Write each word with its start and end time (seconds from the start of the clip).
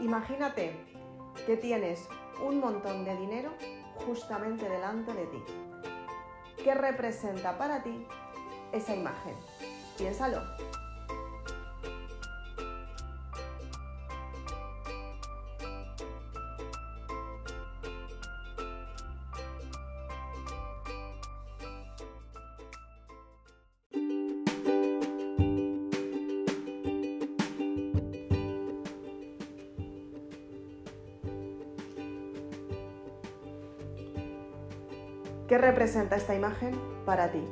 Imagínate 0.00 0.72
que 1.46 1.56
tienes 1.56 2.08
un 2.44 2.60
montón 2.60 3.04
de 3.04 3.16
dinero 3.16 3.50
justamente 4.06 4.68
delante 4.68 5.12
de 5.12 5.26
ti. 5.26 5.42
¿Qué 6.62 6.74
representa 6.74 7.56
para 7.58 7.82
ti 7.82 8.06
esa 8.72 8.94
imagen? 8.94 9.34
Piénsalo. 9.96 10.40
Representa 35.74 36.14
esta 36.14 36.36
imagen 36.36 36.72
para 37.04 37.32
ti? 37.32 37.42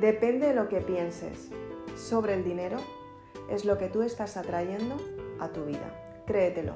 Depende 0.00 0.48
de 0.48 0.54
lo 0.54 0.68
que 0.68 0.80
pienses 0.80 1.50
sobre 1.96 2.34
el 2.34 2.42
dinero, 2.42 2.78
es 3.48 3.64
lo 3.64 3.78
que 3.78 3.88
tú 3.88 4.02
estás 4.02 4.36
atrayendo 4.36 4.96
a 5.38 5.48
tu 5.50 5.64
vida. 5.64 5.88
Créetelo. 6.26 6.72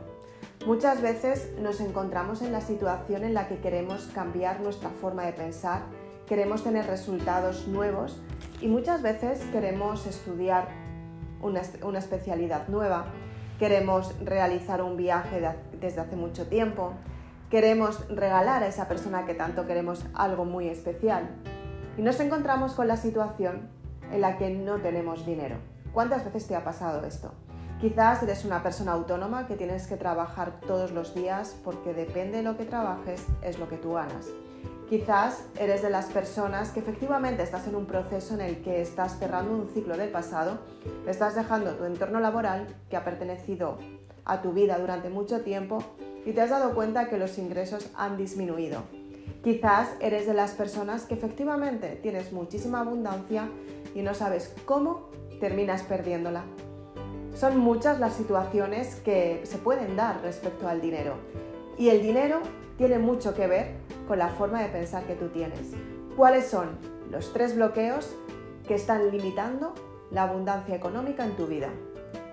Muchas 0.66 1.02
veces 1.02 1.50
nos 1.58 1.80
encontramos 1.80 2.42
en 2.42 2.52
la 2.52 2.60
situación 2.60 3.24
en 3.24 3.34
la 3.34 3.48
que 3.48 3.58
queremos 3.58 4.04
cambiar 4.14 4.60
nuestra 4.60 4.91
forma 4.91 5.24
de 5.24 5.32
pensar, 5.32 5.82
queremos 6.28 6.62
tener 6.62 6.86
resultados 6.86 7.66
nuevos 7.66 8.22
y 8.60 8.68
muchas 8.68 9.02
veces 9.02 9.41
queremos 9.50 10.06
estudiar 10.06 10.69
una, 11.42 11.62
una 11.82 11.98
especialidad 11.98 12.69
nueva, 12.69 13.12
queremos 13.61 14.14
realizar 14.25 14.80
un 14.80 14.97
viaje 14.97 15.47
desde 15.78 16.00
hace 16.00 16.16
mucho 16.16 16.47
tiempo, 16.47 16.94
queremos 17.50 18.08
regalar 18.08 18.62
a 18.62 18.66
esa 18.66 18.89
persona 18.89 19.27
que 19.27 19.34
tanto 19.34 19.66
queremos 19.66 20.06
algo 20.14 20.47
muy 20.47 20.69
especial 20.69 21.28
y 21.98 22.00
nos 22.00 22.19
encontramos 22.20 22.72
con 22.72 22.88
la 22.88 22.97
situación 22.97 23.69
en 24.11 24.22
la 24.22 24.38
que 24.38 24.48
no 24.48 24.78
tenemos 24.78 25.27
dinero. 25.27 25.56
¿Cuántas 25.92 26.25
veces 26.25 26.47
te 26.47 26.56
ha 26.56 26.64
pasado 26.64 27.05
esto? 27.05 27.34
Quizás 27.83 28.22
eres 28.22 28.47
una 28.47 28.62
persona 28.62 28.92
autónoma 28.92 29.47
que 29.47 29.56
tienes 29.56 29.86
que 29.86 29.98
trabajar 29.98 30.61
todos 30.66 30.92
los 30.92 31.14
días 31.14 31.55
porque 31.62 31.92
depende 31.92 32.38
de 32.38 32.42
lo 32.42 32.56
que 32.56 32.64
trabajes 32.64 33.27
es 33.42 33.58
lo 33.58 33.69
que 33.69 33.77
tú 33.77 33.92
ganas. 33.92 34.27
Quizás 34.89 35.44
eres 35.56 35.83
de 35.83 35.91
las 35.91 36.06
personas 36.06 36.70
que 36.70 36.80
efectivamente 36.80 37.44
estás 37.44 37.69
en 37.69 37.77
un 37.77 37.86
proceso 37.86 38.34
en 38.34 38.41
el 38.41 38.61
que 38.61 38.80
estás 38.80 39.19
cerrando 39.20 39.53
un 39.53 39.69
ciclo 39.69 39.97
del 39.97 40.11
pasado, 40.11 40.58
estás 41.06 41.36
dejando 41.36 41.77
tu 41.77 41.84
entorno 41.84 42.19
laboral 42.19 42.66
que 42.88 42.97
ha 42.97 43.05
pertenecido 43.05 43.78
a 44.25 44.42
tu 44.42 44.53
vida 44.53 44.78
durante 44.78 45.08
mucho 45.08 45.42
tiempo 45.42 45.78
y 46.27 46.33
te 46.33 46.41
has 46.41 46.50
dado 46.50 46.75
cuenta 46.75 47.08
que 47.08 47.19
los 47.19 47.38
ingresos 47.38 47.88
han 47.97 48.16
disminuido. 48.16 48.83
Quizás 49.44 49.88
eres 50.00 50.27
de 50.27 50.34
las 50.34 50.53
personas 50.53 51.05
que 51.06 51.14
efectivamente 51.14 51.98
tienes 52.03 52.33
muchísima 52.33 52.81
abundancia 52.81 53.48
y 53.94 54.03
no 54.03 54.12
sabes 54.12 54.55
cómo 54.66 55.08
terminas 55.41 55.83
perdiéndola. 55.83 56.42
Son 57.34 57.58
muchas 57.58 58.00
las 58.00 58.14
situaciones 58.14 58.97
que 58.97 59.41
se 59.44 59.58
pueden 59.58 59.97
dar 59.97 60.20
respecto 60.20 60.69
al 60.69 60.81
dinero 60.81 61.14
y 61.78 61.88
el 61.88 62.03
dinero 62.03 62.41
tiene 62.77 62.98
mucho 62.98 63.34
que 63.34 63.47
ver 63.47 63.75
con 64.11 64.19
la 64.19 64.30
forma 64.30 64.61
de 64.61 64.69
pensar 64.69 65.05
que 65.05 65.14
tú 65.14 65.28
tienes. 65.28 65.72
¿Cuáles 66.16 66.48
son 66.48 66.70
los 67.12 67.33
tres 67.33 67.55
bloqueos 67.55 68.16
que 68.66 68.75
están 68.75 69.08
limitando 69.12 69.72
la 70.11 70.25
abundancia 70.25 70.75
económica 70.75 71.25
en 71.25 71.36
tu 71.36 71.47
vida? 71.47 71.69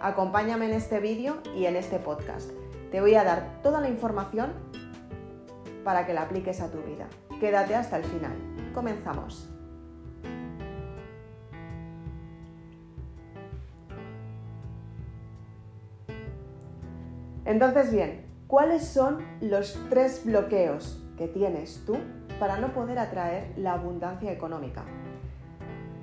Acompáñame 0.02 0.66
en 0.66 0.72
este 0.72 1.00
vídeo 1.00 1.38
y 1.56 1.68
en 1.68 1.76
este 1.76 2.00
podcast. 2.00 2.50
Te 2.90 3.00
voy 3.00 3.14
a 3.14 3.24
dar 3.24 3.62
toda 3.62 3.80
la 3.80 3.90
información 3.90 4.54
para 5.84 6.08
que 6.08 6.16
la 6.16 6.24
apliques 6.24 6.62
a 6.62 6.72
tu 6.72 6.80
vida. 6.80 7.08
Quédate 7.40 7.76
hasta 7.76 7.98
el 7.98 8.06
final. 8.06 8.34
Comenzamos. 8.74 9.48
Entonces, 17.46 17.92
bien, 17.92 18.26
¿cuáles 18.48 18.84
son 18.84 19.24
los 19.42 19.80
tres 19.92 20.24
bloqueos 20.26 21.04
que 21.18 21.28
tienes 21.28 21.84
tú 21.86 21.98
para 22.40 22.58
no 22.60 22.74
poder 22.74 23.00
atraer 23.00 23.54
la 23.58 23.74
abundancia 23.74 24.32
económica. 24.32 24.84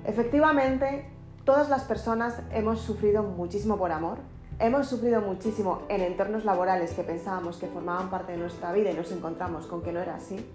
Efectivamente, 0.05 1.05
todas 1.45 1.69
las 1.69 1.83
personas 1.83 2.41
hemos 2.51 2.81
sufrido 2.81 3.23
muchísimo 3.23 3.77
por 3.77 3.91
amor, 3.91 4.19
hemos 4.59 4.87
sufrido 4.87 5.21
muchísimo 5.21 5.81
en 5.89 6.01
entornos 6.01 6.45
laborales 6.45 6.93
que 6.93 7.03
pensábamos 7.03 7.57
que 7.57 7.67
formaban 7.67 8.09
parte 8.09 8.33
de 8.33 8.37
nuestra 8.37 8.71
vida 8.71 8.91
y 8.91 8.93
nos 8.93 9.11
encontramos 9.11 9.65
con 9.67 9.81
que 9.81 9.91
no 9.91 9.99
era 9.99 10.15
así. 10.15 10.45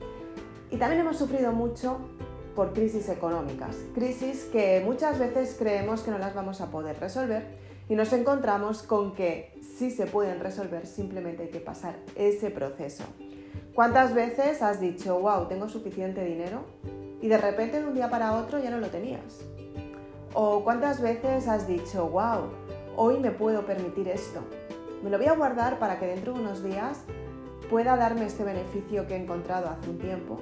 Y 0.70 0.76
también 0.76 1.00
hemos 1.00 1.16
sufrido 1.16 1.52
mucho 1.52 1.98
por 2.54 2.72
crisis 2.72 3.08
económicas, 3.08 3.76
crisis 3.94 4.44
que 4.52 4.82
muchas 4.84 5.18
veces 5.18 5.56
creemos 5.58 6.02
que 6.02 6.10
no 6.10 6.18
las 6.18 6.34
vamos 6.34 6.60
a 6.60 6.70
poder 6.70 6.98
resolver 7.00 7.44
y 7.88 7.94
nos 7.94 8.12
encontramos 8.12 8.82
con 8.82 9.14
que 9.14 9.58
sí 9.78 9.90
se 9.90 10.06
pueden 10.06 10.40
resolver, 10.40 10.86
simplemente 10.86 11.44
hay 11.44 11.48
que 11.48 11.60
pasar 11.60 11.96
ese 12.14 12.50
proceso. 12.50 13.04
¿Cuántas 13.74 14.14
veces 14.14 14.62
has 14.62 14.80
dicho, 14.80 15.20
wow, 15.20 15.46
tengo 15.46 15.68
suficiente 15.68 16.24
dinero? 16.24 16.64
Y 17.22 17.28
de 17.28 17.38
repente 17.38 17.80
de 17.80 17.86
un 17.86 17.94
día 17.94 18.10
para 18.10 18.34
otro 18.34 18.58
ya 18.58 18.68
no 18.68 18.78
lo 18.78 18.88
tenías. 18.88 19.44
¿O 20.34 20.64
cuántas 20.64 21.00
veces 21.00 21.46
has 21.46 21.68
dicho, 21.68 22.08
wow, 22.08 22.50
hoy 22.96 23.20
me 23.20 23.30
puedo 23.30 23.64
permitir 23.64 24.08
esto? 24.08 24.40
Me 25.04 25.10
lo 25.10 25.18
voy 25.18 25.28
a 25.28 25.34
guardar 25.34 25.78
para 25.78 26.00
que 26.00 26.06
dentro 26.06 26.34
de 26.34 26.40
unos 26.40 26.64
días 26.64 27.04
pueda 27.70 27.96
darme 27.96 28.26
este 28.26 28.42
beneficio 28.42 29.06
que 29.06 29.14
he 29.14 29.22
encontrado 29.22 29.68
hace 29.68 29.88
un 29.88 29.98
tiempo 29.98 30.40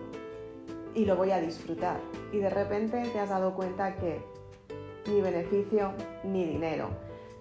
y 0.95 1.05
lo 1.05 1.15
voy 1.15 1.31
a 1.31 1.41
disfrutar. 1.41 1.99
Y 2.33 2.39
de 2.39 2.49
repente 2.49 3.03
te 3.13 3.21
has 3.21 3.29
dado 3.29 3.55
cuenta 3.55 3.95
que 3.97 4.23
ni 5.07 5.21
beneficio 5.21 5.93
ni 6.25 6.47
dinero. 6.47 6.89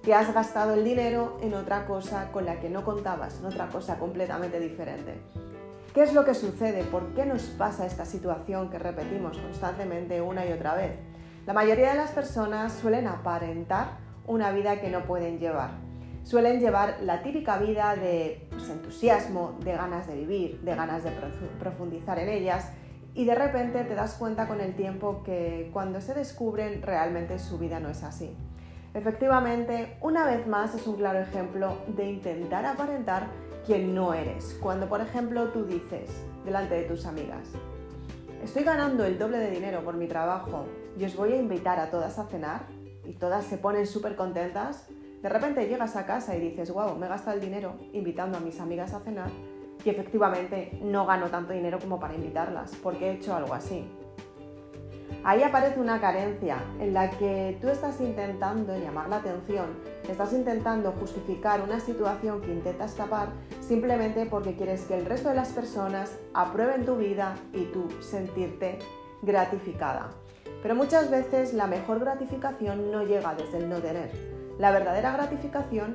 Te 0.04 0.14
has 0.14 0.34
gastado 0.34 0.74
el 0.74 0.84
dinero 0.84 1.38
en 1.42 1.54
otra 1.54 1.86
cosa 1.86 2.30
con 2.32 2.46
la 2.46 2.60
que 2.60 2.70
no 2.70 2.84
contabas, 2.84 3.40
en 3.40 3.46
otra 3.46 3.68
cosa 3.70 3.98
completamente 3.98 4.60
diferente. 4.60 5.16
¿Qué 5.98 6.04
es 6.04 6.14
lo 6.14 6.26
que 6.26 6.36
sucede? 6.36 6.84
¿Por 6.84 7.16
qué 7.16 7.26
nos 7.26 7.42
pasa 7.46 7.88
esta 7.88 8.06
situación 8.06 8.70
que 8.70 8.78
repetimos 8.78 9.36
constantemente 9.36 10.22
una 10.22 10.46
y 10.46 10.52
otra 10.52 10.76
vez? 10.76 10.92
La 11.48 11.54
mayoría 11.54 11.90
de 11.90 11.98
las 11.98 12.12
personas 12.12 12.74
suelen 12.74 13.08
aparentar 13.08 13.98
una 14.28 14.52
vida 14.52 14.80
que 14.80 14.92
no 14.92 15.06
pueden 15.06 15.40
llevar. 15.40 15.72
Suelen 16.22 16.60
llevar 16.60 16.98
la 17.02 17.24
típica 17.24 17.58
vida 17.58 17.96
de 17.96 18.48
pues, 18.52 18.70
entusiasmo, 18.70 19.58
de 19.64 19.72
ganas 19.72 20.06
de 20.06 20.14
vivir, 20.18 20.62
de 20.62 20.76
ganas 20.76 21.04
de 21.04 21.10
profundizar 21.58 22.20
en 22.20 22.30
ellas 22.30 22.72
y 23.16 23.26
de 23.26 23.34
repente 23.34 23.84
te 23.84 23.96
das 23.96 24.14
cuenta 24.20 24.48
con 24.48 24.62
el 24.62 24.76
tiempo 24.76 25.24
que 25.24 25.72
cuando 25.74 26.00
se 26.00 26.14
descubren 26.14 26.84
realmente 26.84 27.40
su 27.40 27.58
vida 27.58 27.80
no 27.80 27.90
es 27.90 28.04
así. 28.04 28.38
Efectivamente, 28.94 29.98
una 30.02 30.28
vez 30.28 30.46
más 30.46 30.76
es 30.76 30.86
un 30.86 30.98
claro 30.98 31.18
ejemplo 31.18 31.76
de 31.88 32.08
intentar 32.08 32.68
aparentar 32.68 33.47
quien 33.68 33.94
no 33.94 34.14
eres. 34.14 34.58
Cuando, 34.62 34.88
por 34.88 35.02
ejemplo, 35.02 35.50
tú 35.50 35.66
dices 35.66 36.10
delante 36.46 36.74
de 36.74 36.84
tus 36.84 37.06
amigas, 37.06 37.50
estoy 38.42 38.64
ganando 38.64 39.04
el 39.04 39.20
doble 39.20 39.38
de 39.38 39.52
dinero 39.52 39.84
por 39.84 39.96
mi 39.96 40.08
trabajo 40.08 40.66
y 40.98 41.04
os 41.04 41.16
voy 41.18 41.34
a 41.34 41.36
invitar 41.36 41.78
a 41.78 41.92
todas 41.92 42.18
a 42.18 42.28
cenar 42.28 42.62
y 43.06 43.14
todas 43.14 43.44
se 43.44 43.58
ponen 43.58 43.86
súper 43.86 44.16
contentas, 44.16 44.88
de 45.22 45.30
repente 45.30 45.68
llegas 45.68 45.98
a 45.98 46.06
casa 46.06 46.36
y 46.38 46.40
dices, 46.40 46.72
wow, 46.72 46.96
me 46.96 47.08
he 47.08 47.10
gastado 47.10 47.36
el 47.36 47.42
dinero 47.42 47.76
invitando 47.92 48.38
a 48.38 48.42
mis 48.42 48.60
amigas 48.62 48.94
a 48.94 49.02
cenar 49.02 49.30
y 49.84 49.90
efectivamente 49.90 50.80
no 50.82 51.06
gano 51.06 51.28
tanto 51.28 51.52
dinero 51.52 51.78
como 51.78 52.00
para 52.00 52.16
invitarlas 52.16 52.74
porque 52.82 53.10
he 53.10 53.14
hecho 53.16 53.36
algo 53.36 53.54
así. 53.54 53.86
Ahí 55.24 55.44
aparece 55.44 55.82
una 55.82 56.00
carencia 56.00 56.58
en 56.80 56.94
la 56.94 57.10
que 57.10 57.58
tú 57.60 57.68
estás 57.68 58.00
intentando 58.00 58.78
llamar 58.78 59.10
la 59.10 59.18
atención, 59.18 59.66
estás 60.12 60.34
intentando 60.34 60.92
justificar 60.94 61.62
una 61.62 61.80
situación 61.80 62.42
que 62.42 62.52
intentas 62.52 62.96
tapar 62.96 63.30
simplemente 63.62 64.26
porque 64.26 64.56
quieres 64.56 64.86
que 64.86 64.98
el 64.98 65.06
resto 65.06 65.30
de 65.30 65.36
las 65.36 65.50
personas 65.50 66.18
aprueben 66.34 66.86
tu 66.86 66.96
vida 66.96 67.36
y 67.54 67.66
tú 67.66 67.88
sentirte 68.02 68.80
gratificada. 69.22 70.10
Pero 70.62 70.76
muchas 70.76 71.10
veces 71.10 71.54
la 71.54 71.68
mejor 71.68 72.00
gratificación 72.00 72.92
no 72.92 73.04
llega 73.04 73.36
desde 73.36 73.60
el 73.60 73.70
no 73.70 73.80
tener. 73.80 74.12
La 74.58 74.72
verdadera 74.72 75.12
gratificación 75.12 75.94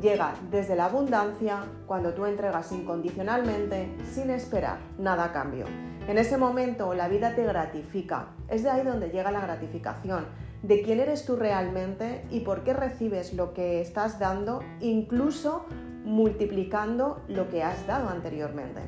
llega 0.00 0.34
desde 0.50 0.76
la 0.76 0.86
abundancia 0.86 1.64
cuando 1.86 2.12
tú 2.12 2.26
entregas 2.26 2.70
incondicionalmente 2.72 3.96
sin 4.12 4.30
esperar 4.30 4.78
nada 4.98 5.24
a 5.24 5.32
cambio. 5.32 5.66
En 6.06 6.18
ese 6.18 6.36
momento 6.36 6.92
la 6.92 7.08
vida 7.08 7.34
te 7.34 7.44
gratifica. 7.44 8.26
Es 8.48 8.62
de 8.62 8.70
ahí 8.70 8.84
donde 8.84 9.08
llega 9.08 9.30
la 9.30 9.40
gratificación, 9.40 10.26
de 10.64 10.82
quién 10.82 11.00
eres 11.00 11.26
tú 11.26 11.36
realmente 11.36 12.24
y 12.30 12.40
por 12.40 12.64
qué 12.64 12.72
recibes 12.72 13.34
lo 13.34 13.52
que 13.52 13.80
estás 13.80 14.18
dando, 14.18 14.62
incluso 14.80 15.66
multiplicando 16.04 17.22
lo 17.28 17.48
que 17.50 17.62
has 17.62 17.86
dado 17.86 18.08
anteriormente. 18.08 18.80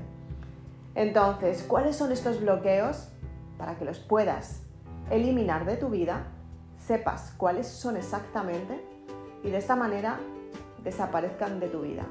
Entonces, 0.94 1.62
¿cuáles 1.62 1.96
son 1.96 2.12
estos 2.12 2.40
bloqueos 2.40 3.08
para 3.58 3.76
que 3.76 3.84
los 3.84 3.98
puedas 3.98 4.62
eliminar 5.10 5.64
de 5.64 5.76
tu 5.76 5.88
vida, 5.88 6.26
sepas 6.78 7.34
cuáles 7.36 7.66
son 7.66 7.96
exactamente 7.96 8.80
y 9.42 9.50
de 9.50 9.58
esta 9.58 9.76
manera 9.76 10.18
desaparezcan 10.82 11.60
de 11.60 11.68
tu 11.68 11.82
vida. 11.82 12.04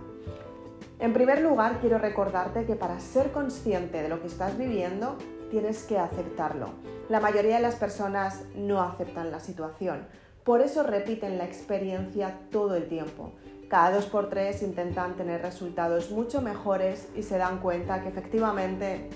En 0.99 1.13
primer 1.13 1.41
lugar, 1.41 1.79
quiero 1.81 1.97
recordarte 1.97 2.65
que 2.65 2.75
para 2.75 2.99
ser 2.99 3.31
consciente 3.31 4.01
de 4.01 4.09
lo 4.09 4.21
que 4.21 4.27
estás 4.27 4.57
viviendo, 4.57 5.17
tienes 5.49 5.83
que 5.83 5.97
aceptarlo. 5.99 6.69
La 7.09 7.19
mayoría 7.19 7.55
de 7.57 7.61
las 7.61 7.75
personas 7.75 8.43
no 8.55 8.81
aceptan 8.81 9.31
la 9.31 9.39
situación, 9.39 10.07
por 10.43 10.61
eso 10.61 10.83
repiten 10.83 11.37
la 11.37 11.45
experiencia 11.45 12.37
todo 12.51 12.75
el 12.75 12.87
tiempo. 12.87 13.31
Cada 13.69 13.95
dos 13.95 14.05
por 14.05 14.29
tres 14.29 14.61
intentan 14.61 15.15
tener 15.15 15.41
resultados 15.41 16.11
mucho 16.11 16.41
mejores 16.41 17.09
y 17.15 17.23
se 17.23 17.37
dan 17.37 17.59
cuenta 17.59 18.03
que 18.03 18.09
efectivamente 18.09 19.09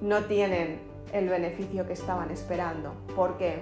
no 0.00 0.24
tienen 0.24 0.80
el 1.12 1.28
beneficio 1.28 1.86
que 1.86 1.92
estaban 1.92 2.30
esperando. 2.30 2.94
¿Por 3.16 3.36
qué? 3.36 3.58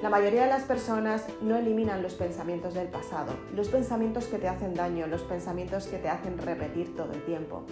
La 0.00 0.10
mayoría 0.10 0.42
de 0.42 0.48
las 0.48 0.64
personas 0.64 1.24
no 1.40 1.56
eliminan 1.56 2.02
los 2.02 2.14
pensamientos 2.14 2.74
del 2.74 2.88
pasado, 2.88 3.32
los 3.54 3.68
pensamientos 3.68 4.26
que 4.26 4.38
te 4.38 4.48
hacen 4.48 4.74
daño, 4.74 5.06
los 5.06 5.22
pensamientos 5.22 5.86
que 5.86 5.98
te 5.98 6.08
hacen 6.08 6.36
repetir 6.38 6.94
todo 6.96 7.12
el 7.12 7.24
tiempo. 7.24 7.62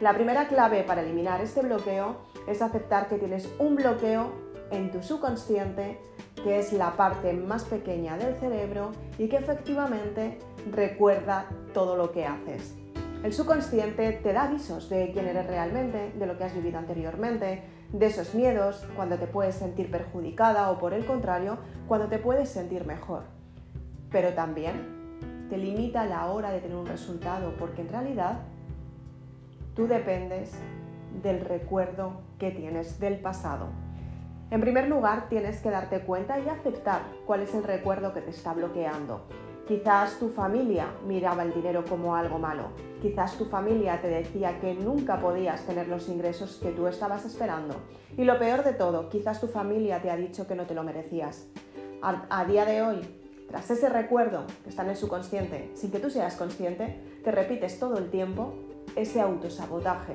La 0.00 0.14
primera 0.14 0.48
clave 0.48 0.82
para 0.82 1.02
eliminar 1.02 1.40
este 1.40 1.60
bloqueo 1.60 2.16
es 2.48 2.62
aceptar 2.62 3.08
que 3.08 3.18
tienes 3.18 3.48
un 3.58 3.76
bloqueo 3.76 4.32
en 4.70 4.90
tu 4.90 5.02
subconsciente, 5.02 6.00
que 6.42 6.58
es 6.58 6.72
la 6.72 6.96
parte 6.96 7.32
más 7.32 7.64
pequeña 7.64 8.16
del 8.16 8.34
cerebro 8.36 8.92
y 9.18 9.28
que 9.28 9.36
efectivamente 9.36 10.38
recuerda 10.72 11.46
todo 11.74 11.96
lo 11.96 12.12
que 12.12 12.26
haces. 12.26 12.74
El 13.22 13.32
subconsciente 13.32 14.12
te 14.12 14.32
da 14.32 14.44
avisos 14.44 14.88
de 14.88 15.10
quién 15.12 15.26
eres 15.26 15.46
realmente, 15.46 16.12
de 16.16 16.26
lo 16.26 16.38
que 16.38 16.44
has 16.44 16.54
vivido 16.54 16.78
anteriormente, 16.78 17.62
de 17.92 18.06
esos 18.06 18.34
miedos, 18.34 18.86
cuando 18.96 19.16
te 19.16 19.26
puedes 19.26 19.54
sentir 19.54 19.90
perjudicada 19.90 20.70
o 20.70 20.78
por 20.78 20.92
el 20.92 21.06
contrario, 21.06 21.58
cuando 21.86 22.08
te 22.08 22.18
puedes 22.18 22.48
sentir 22.48 22.84
mejor. 22.84 23.22
Pero 24.10 24.34
también 24.34 25.46
te 25.48 25.56
limita 25.56 26.04
la 26.04 26.26
hora 26.26 26.50
de 26.50 26.60
tener 26.60 26.76
un 26.76 26.86
resultado 26.86 27.54
porque 27.58 27.82
en 27.82 27.88
realidad 27.88 28.40
tú 29.74 29.86
dependes 29.86 30.52
del 31.22 31.40
recuerdo 31.40 32.20
que 32.38 32.50
tienes 32.50 33.00
del 33.00 33.18
pasado. 33.20 33.68
En 34.50 34.60
primer 34.60 34.88
lugar, 34.88 35.28
tienes 35.28 35.60
que 35.60 35.70
darte 35.70 36.00
cuenta 36.00 36.38
y 36.38 36.48
aceptar 36.48 37.02
cuál 37.26 37.42
es 37.42 37.54
el 37.54 37.64
recuerdo 37.64 38.14
que 38.14 38.22
te 38.22 38.30
está 38.30 38.54
bloqueando. 38.54 39.26
Quizás 39.68 40.18
tu 40.18 40.30
familia 40.30 40.86
miraba 41.06 41.42
el 41.42 41.52
dinero 41.52 41.84
como 41.86 42.16
algo 42.16 42.38
malo. 42.38 42.70
Quizás 43.02 43.36
tu 43.36 43.44
familia 43.44 44.00
te 44.00 44.08
decía 44.08 44.58
que 44.60 44.72
nunca 44.72 45.20
podías 45.20 45.66
tener 45.66 45.88
los 45.88 46.08
ingresos 46.08 46.58
que 46.62 46.70
tú 46.70 46.86
estabas 46.86 47.26
esperando. 47.26 47.76
Y 48.16 48.24
lo 48.24 48.38
peor 48.38 48.64
de 48.64 48.72
todo, 48.72 49.10
quizás 49.10 49.42
tu 49.42 49.46
familia 49.46 50.00
te 50.00 50.10
ha 50.10 50.16
dicho 50.16 50.46
que 50.46 50.54
no 50.54 50.64
te 50.64 50.72
lo 50.72 50.84
merecías. 50.84 51.48
A, 52.00 52.44
día 52.46 52.64
de 52.64 52.80
hoy, 52.80 53.00
tras 53.46 53.70
ese 53.70 53.90
recuerdo 53.90 54.46
que 54.64 54.70
está 54.70 54.84
en 54.84 54.88
el 54.88 54.96
subconsciente, 54.96 55.70
sin 55.74 55.90
que 55.90 55.98
tú 55.98 56.08
seas 56.08 56.36
consciente, 56.36 57.20
te 57.22 57.30
repites 57.30 57.78
todo 57.78 57.98
el 57.98 58.08
tiempo 58.08 58.54
ese 58.96 59.20
autosabotaje. 59.20 60.14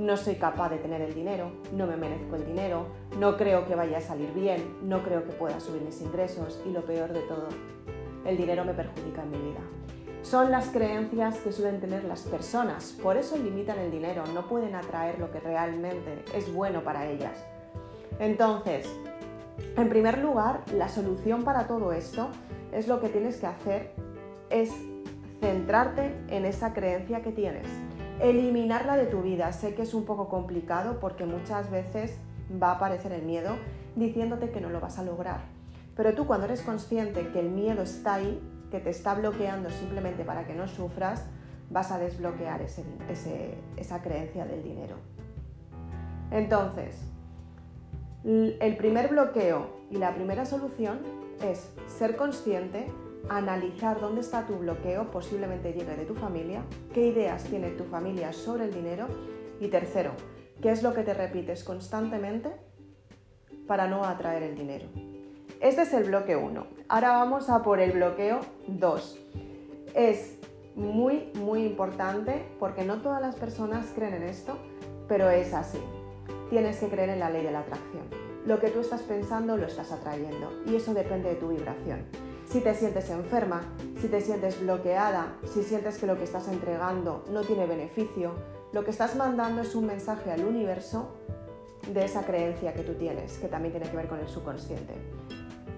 No 0.00 0.16
soy 0.16 0.34
capaz 0.34 0.70
de 0.70 0.78
tener 0.78 1.02
el 1.02 1.14
dinero, 1.14 1.52
no 1.72 1.86
me 1.86 1.96
merezco 1.96 2.34
el 2.34 2.44
dinero, 2.44 2.86
no 3.16 3.36
creo 3.36 3.64
que 3.64 3.76
vaya 3.76 3.98
a 3.98 4.00
salir 4.00 4.32
bien, 4.32 4.76
no 4.82 5.04
creo 5.04 5.24
que 5.24 5.32
pueda 5.34 5.60
subir 5.60 5.82
mis 5.82 6.00
ingresos 6.02 6.60
y 6.66 6.70
lo 6.70 6.84
peor 6.84 7.12
de 7.12 7.20
todo, 7.20 7.48
el 8.24 8.36
dinero 8.36 8.64
me 8.64 8.74
perjudica 8.74 9.22
en 9.22 9.30
mi 9.30 9.38
vida. 9.38 9.60
Son 10.22 10.50
las 10.50 10.68
creencias 10.68 11.38
que 11.38 11.52
suelen 11.52 11.80
tener 11.80 12.04
las 12.04 12.22
personas, 12.22 12.96
por 13.02 13.16
eso 13.16 13.36
limitan 13.36 13.78
el 13.78 13.90
dinero, 13.90 14.24
no 14.34 14.46
pueden 14.46 14.74
atraer 14.74 15.18
lo 15.18 15.30
que 15.30 15.40
realmente 15.40 16.24
es 16.34 16.52
bueno 16.52 16.82
para 16.82 17.06
ellas. 17.06 17.32
Entonces, 18.18 18.86
en 19.76 19.88
primer 19.88 20.18
lugar, 20.18 20.64
la 20.74 20.88
solución 20.88 21.44
para 21.44 21.66
todo 21.66 21.92
esto 21.92 22.28
es 22.72 22.88
lo 22.88 23.00
que 23.00 23.08
tienes 23.08 23.36
que 23.36 23.46
hacer 23.46 23.92
es 24.50 24.72
centrarte 25.40 26.14
en 26.28 26.44
esa 26.44 26.72
creencia 26.72 27.22
que 27.22 27.30
tienes, 27.30 27.66
eliminarla 28.20 28.96
de 28.96 29.06
tu 29.06 29.22
vida. 29.22 29.52
Sé 29.52 29.74
que 29.74 29.82
es 29.82 29.94
un 29.94 30.04
poco 30.04 30.28
complicado 30.28 30.98
porque 31.00 31.24
muchas 31.24 31.70
veces 31.70 32.18
va 32.60 32.72
a 32.72 32.74
aparecer 32.74 33.12
el 33.12 33.22
miedo 33.22 33.56
diciéndote 33.94 34.50
que 34.50 34.60
no 34.60 34.68
lo 34.68 34.80
vas 34.80 34.98
a 34.98 35.04
lograr 35.04 35.57
pero 35.98 36.14
tú 36.14 36.28
cuando 36.28 36.46
eres 36.46 36.62
consciente 36.62 37.26
que 37.32 37.40
el 37.40 37.50
miedo 37.50 37.82
está 37.82 38.14
ahí, 38.14 38.40
que 38.70 38.78
te 38.78 38.90
está 38.90 39.14
bloqueando 39.14 39.68
simplemente 39.68 40.24
para 40.24 40.46
que 40.46 40.54
no 40.54 40.68
sufras, 40.68 41.24
vas 41.70 41.90
a 41.90 41.98
desbloquear 41.98 42.62
esa 42.62 44.00
creencia 44.00 44.46
del 44.46 44.62
dinero. 44.62 44.94
Entonces, 46.30 46.94
el 48.22 48.76
primer 48.76 49.08
bloqueo 49.08 49.70
y 49.90 49.96
la 49.96 50.14
primera 50.14 50.46
solución 50.46 51.00
es 51.42 51.68
ser 51.88 52.14
consciente, 52.14 52.86
analizar 53.28 54.00
dónde 54.00 54.20
está 54.20 54.46
tu 54.46 54.56
bloqueo, 54.56 55.10
posiblemente 55.10 55.72
llegue 55.72 55.96
de 55.96 56.04
tu 56.04 56.14
familia, 56.14 56.62
qué 56.94 57.08
ideas 57.08 57.42
tiene 57.42 57.70
tu 57.70 57.82
familia 57.82 58.32
sobre 58.32 58.66
el 58.66 58.72
dinero 58.72 59.08
y 59.58 59.66
tercero, 59.66 60.12
qué 60.62 60.70
es 60.70 60.84
lo 60.84 60.94
que 60.94 61.02
te 61.02 61.12
repites 61.12 61.64
constantemente 61.64 62.52
para 63.66 63.88
no 63.88 64.04
atraer 64.04 64.44
el 64.44 64.54
dinero. 64.54 65.07
Este 65.60 65.82
es 65.82 65.92
el 65.92 66.04
bloque 66.04 66.36
1. 66.36 66.66
Ahora 66.88 67.10
vamos 67.14 67.50
a 67.50 67.64
por 67.64 67.80
el 67.80 67.90
bloqueo 67.90 68.38
2. 68.68 69.18
Es 69.92 70.36
muy, 70.76 71.32
muy 71.34 71.64
importante 71.64 72.46
porque 72.60 72.84
no 72.84 73.02
todas 73.02 73.20
las 73.20 73.34
personas 73.34 73.86
creen 73.92 74.14
en 74.14 74.22
esto, 74.22 74.56
pero 75.08 75.28
es 75.30 75.52
así. 75.54 75.80
Tienes 76.48 76.78
que 76.78 76.86
creer 76.86 77.08
en 77.08 77.18
la 77.18 77.30
ley 77.30 77.42
de 77.42 77.50
la 77.50 77.60
atracción. 77.60 78.04
Lo 78.46 78.60
que 78.60 78.68
tú 78.68 78.78
estás 78.78 79.02
pensando 79.02 79.56
lo 79.56 79.66
estás 79.66 79.90
atrayendo 79.90 80.62
y 80.64 80.76
eso 80.76 80.94
depende 80.94 81.30
de 81.30 81.34
tu 81.34 81.48
vibración. 81.48 82.04
Si 82.46 82.60
te 82.60 82.72
sientes 82.76 83.10
enferma, 83.10 83.62
si 84.00 84.06
te 84.06 84.20
sientes 84.20 84.60
bloqueada, 84.60 85.34
si 85.52 85.64
sientes 85.64 85.98
que 85.98 86.06
lo 86.06 86.16
que 86.16 86.22
estás 86.22 86.46
entregando 86.46 87.24
no 87.32 87.40
tiene 87.40 87.66
beneficio, 87.66 88.30
lo 88.72 88.84
que 88.84 88.92
estás 88.92 89.16
mandando 89.16 89.62
es 89.62 89.74
un 89.74 89.86
mensaje 89.86 90.30
al 90.30 90.44
universo 90.44 91.16
de 91.92 92.04
esa 92.04 92.24
creencia 92.24 92.74
que 92.74 92.84
tú 92.84 92.94
tienes, 92.94 93.38
que 93.38 93.48
también 93.48 93.72
tiene 93.72 93.90
que 93.90 93.96
ver 93.96 94.06
con 94.06 94.20
el 94.20 94.28
subconsciente 94.28 94.94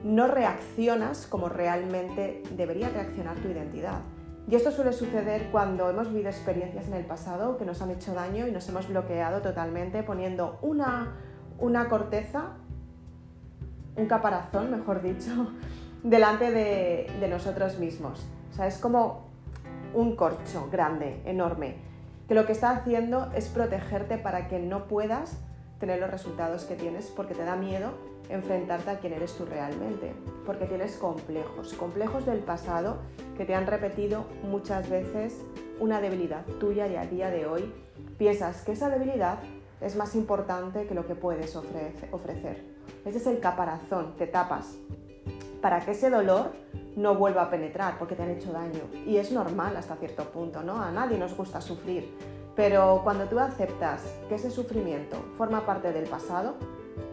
no 0.04 0.26
reaccionas 0.26 1.26
como 1.26 1.48
realmente 1.48 2.42
debería 2.56 2.88
reaccionar 2.88 3.36
tu 3.36 3.48
identidad. 3.48 4.00
Y 4.48 4.54
esto 4.54 4.72
suele 4.72 4.92
suceder 4.92 5.48
cuando 5.52 5.88
hemos 5.90 6.08
vivido 6.08 6.28
experiencias 6.28 6.86
en 6.88 6.94
el 6.94 7.04
pasado 7.04 7.56
que 7.56 7.64
nos 7.64 7.82
han 7.82 7.90
hecho 7.90 8.14
daño 8.14 8.46
y 8.48 8.52
nos 8.52 8.68
hemos 8.68 8.88
bloqueado 8.88 9.42
totalmente 9.42 10.02
poniendo 10.02 10.58
una, 10.62 11.14
una 11.58 11.88
corteza, 11.88 12.56
un 13.96 14.06
caparazón, 14.06 14.70
mejor 14.70 15.02
dicho, 15.02 15.52
delante 16.02 16.50
de, 16.50 17.10
de 17.20 17.28
nosotros 17.28 17.78
mismos. 17.78 18.26
O 18.50 18.54
sea, 18.54 18.66
es 18.66 18.78
como 18.78 19.28
un 19.94 20.16
corcho 20.16 20.68
grande, 20.72 21.20
enorme, 21.26 21.76
que 22.26 22.34
lo 22.34 22.46
que 22.46 22.52
está 22.52 22.70
haciendo 22.70 23.30
es 23.34 23.48
protegerte 23.48 24.16
para 24.18 24.48
que 24.48 24.58
no 24.58 24.86
puedas 24.86 25.38
tener 25.78 26.00
los 26.00 26.10
resultados 26.10 26.64
que 26.64 26.76
tienes 26.76 27.06
porque 27.06 27.34
te 27.34 27.44
da 27.44 27.56
miedo 27.56 27.92
enfrentarte 28.30 28.90
a 28.90 28.98
quién 28.98 29.12
eres 29.12 29.34
tú 29.34 29.44
realmente, 29.44 30.12
porque 30.46 30.66
tienes 30.66 30.96
complejos, 30.96 31.74
complejos 31.74 32.24
del 32.26 32.38
pasado 32.38 32.98
que 33.36 33.44
te 33.44 33.54
han 33.54 33.66
repetido 33.66 34.24
muchas 34.42 34.88
veces 34.88 35.42
una 35.78 36.00
debilidad 36.00 36.44
tuya 36.58 36.86
y 36.86 36.96
a 36.96 37.06
día 37.06 37.30
de 37.30 37.46
hoy 37.46 37.72
piensas 38.18 38.62
que 38.62 38.72
esa 38.72 38.88
debilidad 38.88 39.38
es 39.80 39.96
más 39.96 40.14
importante 40.14 40.86
que 40.86 40.94
lo 40.94 41.06
que 41.06 41.14
puedes 41.14 41.56
ofrecer. 41.56 42.64
Ese 43.04 43.18
es 43.18 43.26
el 43.26 43.40
caparazón, 43.40 44.14
te 44.16 44.26
tapas 44.26 44.76
para 45.60 45.80
que 45.80 45.92
ese 45.92 46.10
dolor 46.10 46.52
no 46.96 47.14
vuelva 47.14 47.42
a 47.42 47.50
penetrar 47.50 47.98
porque 47.98 48.14
te 48.14 48.22
han 48.22 48.30
hecho 48.30 48.52
daño. 48.52 48.80
Y 49.06 49.16
es 49.16 49.30
normal 49.32 49.76
hasta 49.76 49.96
cierto 49.96 50.24
punto, 50.24 50.62
¿no? 50.62 50.80
A 50.80 50.90
nadie 50.90 51.18
nos 51.18 51.36
gusta 51.36 51.60
sufrir. 51.60 52.14
Pero 52.56 53.00
cuando 53.04 53.26
tú 53.26 53.38
aceptas 53.38 54.02
que 54.28 54.34
ese 54.34 54.50
sufrimiento 54.50 55.16
forma 55.36 55.64
parte 55.64 55.92
del 55.92 56.08
pasado, 56.08 56.56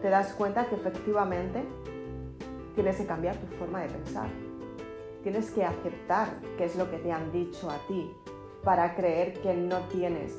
te 0.02 0.10
das 0.10 0.32
cuenta 0.32 0.66
que 0.66 0.76
efectivamente 0.76 1.64
tienes 2.74 2.96
que 2.96 3.06
cambiar 3.06 3.36
tu 3.36 3.46
forma 3.56 3.80
de 3.80 3.88
pensar. 3.88 4.28
Tienes 5.22 5.50
que 5.50 5.64
aceptar 5.64 6.28
qué 6.56 6.64
es 6.64 6.76
lo 6.76 6.90
que 6.90 6.98
te 6.98 7.10
han 7.12 7.32
dicho 7.32 7.70
a 7.70 7.78
ti 7.88 8.10
para 8.62 8.94
creer 8.94 9.34
que 9.40 9.54
no 9.54 9.78
tienes 9.88 10.38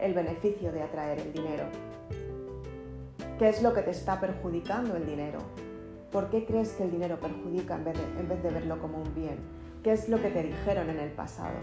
el 0.00 0.14
beneficio 0.14 0.72
de 0.72 0.82
atraer 0.82 1.20
el 1.20 1.32
dinero. 1.32 1.64
¿Qué 3.38 3.48
es 3.48 3.62
lo 3.62 3.72
que 3.72 3.82
te 3.82 3.90
está 3.90 4.18
perjudicando 4.18 4.96
el 4.96 5.06
dinero? 5.06 5.40
¿Por 6.10 6.30
qué 6.30 6.44
crees 6.46 6.72
que 6.72 6.84
el 6.84 6.90
dinero 6.90 7.20
perjudica 7.20 7.76
en 7.76 7.84
vez, 7.84 7.94
de, 7.98 8.20
en 8.20 8.28
vez 8.28 8.42
de 8.42 8.50
verlo 8.50 8.78
como 8.80 8.98
un 8.98 9.14
bien? 9.14 9.38
¿Qué 9.82 9.92
es 9.92 10.08
lo 10.08 10.20
que 10.20 10.30
te 10.30 10.42
dijeron 10.42 10.90
en 10.90 10.98
el 10.98 11.10
pasado? 11.10 11.58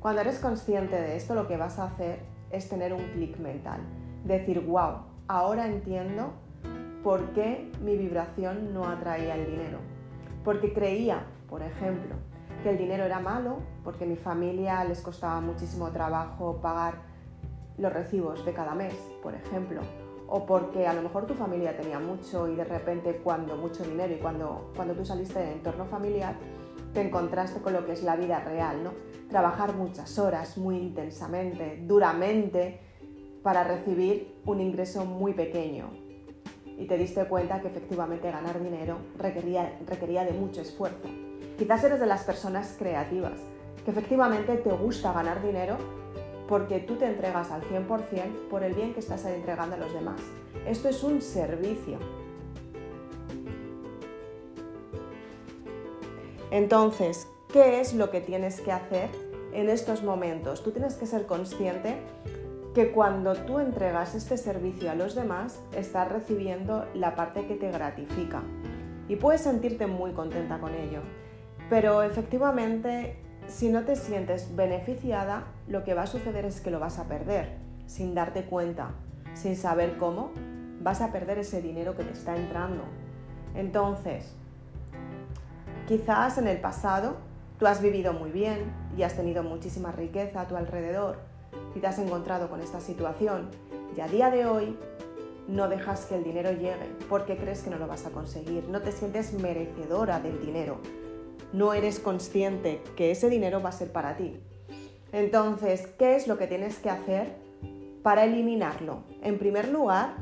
Cuando 0.00 0.20
eres 0.20 0.38
consciente 0.38 1.00
de 1.00 1.16
esto, 1.16 1.34
lo 1.34 1.48
que 1.48 1.56
vas 1.56 1.78
a 1.78 1.84
hacer 1.84 2.20
es 2.50 2.68
tener 2.68 2.92
un 2.92 3.02
clic 3.12 3.38
mental. 3.38 3.80
Decir, 4.24 4.60
wow, 4.60 4.98
ahora 5.28 5.66
entiendo 5.66 6.32
por 7.02 7.32
qué 7.32 7.70
mi 7.82 7.96
vibración 7.96 8.72
no 8.72 8.88
atraía 8.88 9.34
el 9.34 9.46
dinero. 9.46 9.78
Porque 10.42 10.72
creía, 10.72 11.24
por 11.48 11.62
ejemplo, 11.62 12.16
que 12.62 12.70
el 12.70 12.78
dinero 12.78 13.04
era 13.04 13.20
malo, 13.20 13.58
porque 13.82 14.04
a 14.04 14.06
mi 14.06 14.16
familia 14.16 14.84
les 14.84 15.00
costaba 15.00 15.40
muchísimo 15.40 15.90
trabajo 15.90 16.60
pagar 16.60 17.02
los 17.76 17.92
recibos 17.92 18.44
de 18.44 18.52
cada 18.52 18.74
mes, 18.74 18.94
por 19.22 19.34
ejemplo, 19.34 19.80
o 20.28 20.46
porque 20.46 20.86
a 20.86 20.94
lo 20.94 21.02
mejor 21.02 21.26
tu 21.26 21.34
familia 21.34 21.76
tenía 21.76 21.98
mucho 21.98 22.48
y 22.48 22.54
de 22.54 22.64
repente 22.64 23.20
cuando 23.22 23.56
mucho 23.56 23.82
dinero 23.84 24.14
y 24.14 24.18
cuando, 24.18 24.72
cuando 24.74 24.94
tú 24.94 25.04
saliste 25.04 25.38
del 25.40 25.54
entorno 25.54 25.84
familiar 25.86 26.36
te 26.92 27.00
encontraste 27.00 27.60
con 27.60 27.72
lo 27.72 27.84
que 27.84 27.92
es 27.92 28.02
la 28.02 28.16
vida 28.16 28.40
real, 28.40 28.84
¿no? 28.84 28.92
Trabajar 29.28 29.74
muchas 29.74 30.18
horas, 30.18 30.56
muy 30.56 30.78
intensamente, 30.78 31.82
duramente, 31.82 32.80
para 33.44 33.62
recibir 33.62 34.34
un 34.46 34.60
ingreso 34.60 35.04
muy 35.04 35.34
pequeño. 35.34 35.90
Y 36.78 36.86
te 36.86 36.96
diste 36.96 37.26
cuenta 37.26 37.60
que 37.60 37.68
efectivamente 37.68 38.30
ganar 38.30 38.60
dinero 38.60 38.96
requería, 39.18 39.78
requería 39.86 40.24
de 40.24 40.32
mucho 40.32 40.62
esfuerzo. 40.62 41.08
Quizás 41.58 41.84
eres 41.84 42.00
de 42.00 42.06
las 42.06 42.24
personas 42.24 42.74
creativas, 42.78 43.38
que 43.84 43.90
efectivamente 43.90 44.56
te 44.56 44.72
gusta 44.72 45.12
ganar 45.12 45.42
dinero 45.42 45.76
porque 46.48 46.80
tú 46.80 46.96
te 46.96 47.04
entregas 47.04 47.50
al 47.50 47.62
100% 47.62 48.48
por 48.48 48.64
el 48.64 48.74
bien 48.74 48.94
que 48.94 49.00
estás 49.00 49.24
entregando 49.26 49.76
a 49.76 49.78
los 49.78 49.92
demás. 49.92 50.20
Esto 50.66 50.88
es 50.88 51.04
un 51.04 51.20
servicio. 51.20 51.98
Entonces, 56.50 57.28
¿qué 57.52 57.80
es 57.80 57.92
lo 57.92 58.10
que 58.10 58.22
tienes 58.22 58.62
que 58.62 58.72
hacer 58.72 59.10
en 59.52 59.68
estos 59.68 60.02
momentos? 60.02 60.62
Tú 60.62 60.70
tienes 60.70 60.94
que 60.94 61.04
ser 61.04 61.26
consciente 61.26 61.98
que 62.74 62.90
cuando 62.90 63.34
tú 63.34 63.60
entregas 63.60 64.14
este 64.14 64.36
servicio 64.36 64.90
a 64.90 64.96
los 64.96 65.14
demás, 65.14 65.60
estás 65.76 66.10
recibiendo 66.10 66.84
la 66.94 67.14
parte 67.14 67.46
que 67.46 67.54
te 67.54 67.70
gratifica 67.70 68.42
y 69.08 69.16
puedes 69.16 69.42
sentirte 69.42 69.86
muy 69.86 70.12
contenta 70.12 70.58
con 70.58 70.74
ello. 70.74 71.00
Pero 71.70 72.02
efectivamente 72.02 73.16
si 73.46 73.68
no 73.68 73.84
te 73.84 73.94
sientes 73.94 74.56
beneficiada, 74.56 75.44
lo 75.68 75.84
que 75.84 75.94
va 75.94 76.02
a 76.02 76.06
suceder 76.06 76.44
es 76.44 76.60
que 76.60 76.70
lo 76.70 76.80
vas 76.80 76.98
a 76.98 77.04
perder, 77.04 77.52
sin 77.86 78.14
darte 78.14 78.44
cuenta, 78.44 78.90
sin 79.34 79.56
saber 79.56 79.96
cómo, 79.98 80.32
vas 80.80 81.00
a 81.00 81.12
perder 81.12 81.38
ese 81.38 81.62
dinero 81.62 81.96
que 81.96 82.04
te 82.04 82.12
está 82.12 82.36
entrando. 82.36 82.82
Entonces, 83.54 84.34
quizás 85.86 86.38
en 86.38 86.48
el 86.48 86.60
pasado 86.60 87.18
tú 87.58 87.66
has 87.66 87.80
vivido 87.80 88.12
muy 88.12 88.30
bien 88.30 88.72
y 88.96 89.02
has 89.02 89.14
tenido 89.14 89.42
muchísima 89.42 89.92
riqueza 89.92 90.40
a 90.40 90.48
tu 90.48 90.56
alrededor 90.56 91.33
y 91.74 91.80
te 91.80 91.86
has 91.86 91.98
encontrado 91.98 92.48
con 92.48 92.60
esta 92.60 92.80
situación 92.80 93.50
y 93.96 94.00
a 94.00 94.08
día 94.08 94.30
de 94.30 94.46
hoy 94.46 94.76
no 95.48 95.68
dejas 95.68 96.06
que 96.06 96.16
el 96.16 96.24
dinero 96.24 96.52
llegue 96.52 96.90
porque 97.08 97.36
crees 97.36 97.62
que 97.62 97.70
no 97.70 97.78
lo 97.78 97.86
vas 97.86 98.06
a 98.06 98.10
conseguir, 98.10 98.64
no 98.68 98.82
te 98.82 98.92
sientes 98.92 99.32
merecedora 99.34 100.20
del 100.20 100.40
dinero, 100.40 100.78
no 101.52 101.74
eres 101.74 102.00
consciente 102.00 102.80
que 102.96 103.10
ese 103.10 103.28
dinero 103.28 103.62
va 103.62 103.68
a 103.68 103.72
ser 103.72 103.92
para 103.92 104.16
ti. 104.16 104.36
Entonces, 105.12 105.86
¿qué 105.98 106.16
es 106.16 106.26
lo 106.26 106.38
que 106.38 106.46
tienes 106.46 106.78
que 106.78 106.90
hacer 106.90 107.36
para 108.02 108.24
eliminarlo? 108.24 109.04
En 109.22 109.38
primer 109.38 109.68
lugar, 109.68 110.16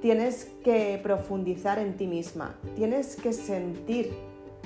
tienes 0.00 0.52
que 0.62 1.00
profundizar 1.02 1.78
en 1.78 1.96
ti 1.96 2.06
misma, 2.06 2.54
tienes 2.76 3.16
que 3.16 3.32
sentir 3.32 4.12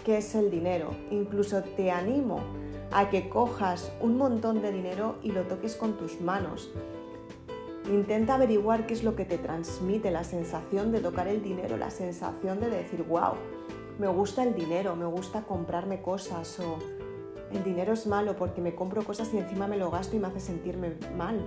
qué 0.04 0.18
es 0.18 0.34
el 0.34 0.50
dinero. 0.50 0.90
Incluso 1.10 1.62
te 1.62 1.90
animo 1.90 2.40
a 2.94 3.10
que 3.10 3.28
cojas 3.28 3.92
un 4.00 4.16
montón 4.16 4.62
de 4.62 4.70
dinero 4.70 5.16
y 5.20 5.32
lo 5.32 5.42
toques 5.42 5.74
con 5.74 5.96
tus 5.96 6.20
manos. 6.20 6.70
Intenta 7.92 8.36
averiguar 8.36 8.86
qué 8.86 8.94
es 8.94 9.02
lo 9.02 9.16
que 9.16 9.24
te 9.24 9.36
transmite 9.36 10.12
la 10.12 10.22
sensación 10.22 10.92
de 10.92 11.00
tocar 11.00 11.26
el 11.26 11.42
dinero, 11.42 11.76
la 11.76 11.90
sensación 11.90 12.60
de 12.60 12.70
decir, 12.70 13.02
wow, 13.02 13.34
me 13.98 14.06
gusta 14.06 14.44
el 14.44 14.54
dinero, 14.54 14.94
me 14.94 15.06
gusta 15.06 15.42
comprarme 15.42 16.02
cosas 16.02 16.60
o 16.60 16.78
el 17.52 17.64
dinero 17.64 17.92
es 17.92 18.06
malo 18.06 18.36
porque 18.36 18.60
me 18.60 18.76
compro 18.76 19.04
cosas 19.04 19.34
y 19.34 19.38
encima 19.38 19.66
me 19.66 19.76
lo 19.76 19.90
gasto 19.90 20.14
y 20.14 20.20
me 20.20 20.28
hace 20.28 20.40
sentirme 20.40 20.94
mal. 21.16 21.44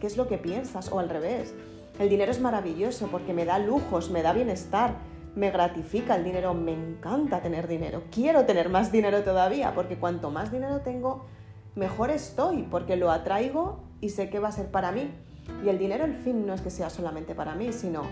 ¿Qué 0.00 0.06
es 0.06 0.16
lo 0.16 0.28
que 0.28 0.38
piensas? 0.38 0.92
O 0.92 1.00
al 1.00 1.08
revés, 1.08 1.54
el 1.98 2.08
dinero 2.08 2.30
es 2.30 2.40
maravilloso 2.40 3.08
porque 3.08 3.34
me 3.34 3.44
da 3.44 3.58
lujos, 3.58 4.10
me 4.10 4.22
da 4.22 4.32
bienestar, 4.32 4.96
me 5.34 5.50
gratifica 5.50 6.14
el 6.16 6.24
dinero, 6.24 6.54
me 6.54 6.72
encanta 6.72 7.40
tener 7.42 7.66
dinero, 7.66 8.04
quiero 8.10 8.44
tener 8.44 8.68
más 8.68 8.92
dinero 8.92 9.22
todavía 9.22 9.74
porque 9.74 9.96
cuanto 9.96 10.30
más 10.30 10.52
dinero 10.52 10.80
tengo, 10.80 11.26
mejor 11.74 12.10
estoy 12.10 12.62
porque 12.62 12.96
lo 12.96 13.10
atraigo 13.10 13.80
y 14.00 14.10
sé 14.10 14.30
que 14.30 14.38
va 14.38 14.48
a 14.48 14.52
ser 14.52 14.70
para 14.70 14.92
mí. 14.92 15.10
Y 15.64 15.68
el 15.68 15.78
dinero, 15.78 16.04
el 16.04 16.14
fin, 16.14 16.46
no 16.46 16.54
es 16.54 16.60
que 16.60 16.70
sea 16.70 16.88
solamente 16.88 17.34
para 17.34 17.54
mí, 17.54 17.72
sino 17.72 18.02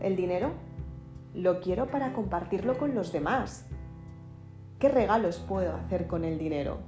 el 0.00 0.16
dinero 0.16 0.52
lo 1.34 1.60
quiero 1.60 1.90
para 1.90 2.12
compartirlo 2.12 2.78
con 2.78 2.94
los 2.94 3.12
demás. 3.12 3.66
¿Qué 4.78 4.88
regalos 4.88 5.38
puedo 5.38 5.74
hacer 5.74 6.06
con 6.06 6.24
el 6.24 6.38
dinero? 6.38 6.78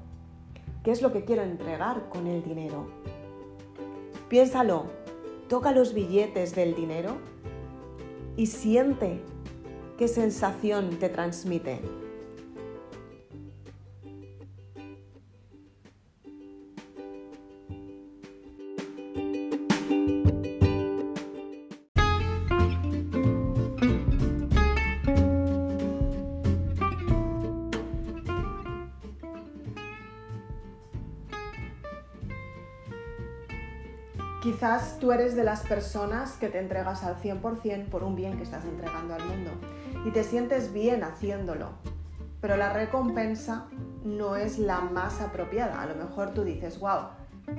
¿Qué 0.82 0.90
es 0.90 1.00
lo 1.00 1.12
que 1.12 1.24
quiero 1.24 1.42
entregar 1.42 2.08
con 2.10 2.26
el 2.26 2.42
dinero? 2.42 2.88
Piénsalo, 4.28 4.86
toca 5.48 5.72
los 5.72 5.94
billetes 5.94 6.54
del 6.54 6.74
dinero 6.74 7.16
y 8.36 8.46
siente 8.46 9.22
qué 9.98 10.08
sensación 10.08 10.98
te 10.98 11.08
transmite. 11.08 11.80
Quizás 34.42 34.98
tú 34.98 35.10
eres 35.10 35.34
de 35.36 35.42
las 35.42 35.62
personas 35.62 36.32
que 36.32 36.48
te 36.48 36.58
entregas 36.58 37.02
al 37.02 37.16
100% 37.16 37.86
por 37.86 38.04
un 38.04 38.14
bien 38.14 38.36
que 38.36 38.42
estás 38.42 38.64
entregando 38.66 39.14
al 39.14 39.24
mundo 39.24 39.50
y 40.04 40.10
te 40.10 40.22
sientes 40.22 40.72
bien 40.72 41.02
haciéndolo, 41.02 41.70
pero 42.40 42.56
la 42.56 42.72
recompensa 42.72 43.66
no 44.04 44.36
es 44.36 44.58
la 44.58 44.80
más 44.80 45.20
apropiada. 45.20 45.80
A 45.80 45.86
lo 45.86 45.94
mejor 45.94 46.34
tú 46.34 46.44
dices, 46.44 46.78
wow, 46.78 47.08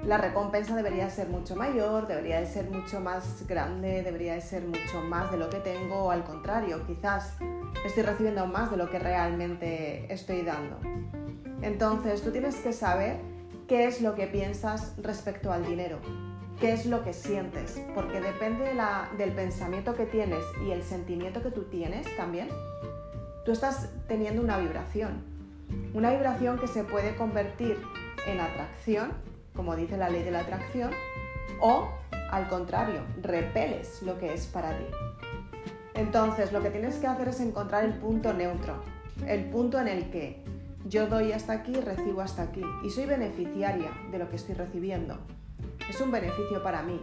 la 0.04 0.18
recompensa 0.18 0.76
debería 0.76 1.10
ser 1.10 1.28
mucho 1.28 1.56
mayor, 1.56 2.08
debería 2.08 2.40
de 2.40 2.46
ser 2.46 2.70
mucho 2.70 3.00
más 3.00 3.48
grande, 3.48 4.04
debería 4.04 4.34
de 4.34 4.42
ser 4.42 4.64
mucho 4.64 5.02
más 5.02 5.32
de 5.32 5.38
lo 5.38 5.50
que 5.50 5.60
tengo, 5.60 6.06
o 6.06 6.12
al 6.12 6.24
contrario, 6.24 6.86
quizás 6.86 7.36
estoy 7.84 8.04
recibiendo 8.04 8.46
más 8.46 8.72
de 8.72 8.78
lo 8.78 8.90
que 8.90 9.00
realmente 9.00 10.12
estoy 10.14 10.44
dando. 10.44 10.80
Entonces 11.62 12.22
tú 12.22 12.32
tienes 12.32 12.56
que 12.58 12.74
saber 12.74 13.20
qué 13.68 13.86
es 13.86 14.02
lo 14.02 14.14
que 14.14 14.28
piensas 14.28 14.94
respecto 15.02 15.52
al 15.52 15.66
dinero 15.66 16.00
qué 16.60 16.74
es 16.74 16.86
lo 16.86 17.04
que 17.04 17.14
sientes, 17.14 17.82
porque 17.94 18.22
depende 18.22 18.74
del 19.18 19.32
pensamiento 19.34 19.96
que 19.96 20.06
tienes 20.06 20.44
y 20.66 20.72
el 20.72 20.84
sentimiento 20.84 21.42
que 21.42 21.52
tú 21.52 21.64
tienes 21.64 22.08
también, 22.16 22.48
tú 23.44 23.52
estás 23.52 23.90
teniendo 24.08 24.42
una 24.42 24.58
vibración, 24.58 25.24
una 25.94 26.12
vibración 26.12 26.58
que 26.58 26.68
se 26.68 26.84
puede 26.84 27.16
convertir 27.16 27.78
en 28.28 28.40
atracción, 28.40 29.12
como 29.54 29.76
dice 29.76 29.98
la 29.98 30.10
ley 30.10 30.24
de 30.24 30.32
la 30.32 30.40
atracción, 30.42 30.92
o 31.60 31.90
al 32.32 32.48
contrario, 32.48 33.02
repeles 33.22 34.02
lo 34.02 34.18
que 34.18 34.34
es 34.34 34.48
para 34.48 34.78
ti. 34.78 34.86
Entonces, 35.94 36.52
lo 36.52 36.62
que 36.62 36.72
tienes 36.72 36.96
que 36.96 37.08
hacer 37.08 37.30
es 37.30 37.40
encontrar 37.40 37.86
el 37.86 37.94
punto 37.94 38.34
neutro, 38.34 38.82
el 39.28 39.46
punto 39.46 39.80
en 39.80 39.88
el 39.88 40.10
que 40.10 40.44
yo 40.86 41.08
doy 41.08 41.32
hasta 41.32 41.54
aquí, 41.54 41.74
recibo 41.76 42.22
hasta 42.22 42.44
aquí 42.44 42.64
y 42.84 42.90
soy 42.90 43.06
beneficiaria 43.06 43.92
de 44.12 44.20
lo 44.20 44.30
que 44.30 44.36
estoy 44.36 44.56
recibiendo. 44.56 45.18
Es 45.90 46.02
un 46.02 46.12
beneficio 46.12 46.64
para 46.64 46.82
mí. 46.82 47.00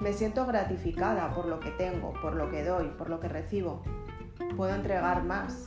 Me 0.00 0.12
siento 0.12 0.44
gratificada 0.46 1.32
por 1.34 1.46
lo 1.46 1.60
que 1.60 1.70
tengo, 1.70 2.12
por 2.20 2.34
lo 2.34 2.50
que 2.50 2.64
doy, 2.64 2.88
por 2.88 3.08
lo 3.08 3.20
que 3.20 3.28
recibo. 3.28 3.82
Puedo 4.56 4.74
entregar 4.74 5.22
más, 5.24 5.66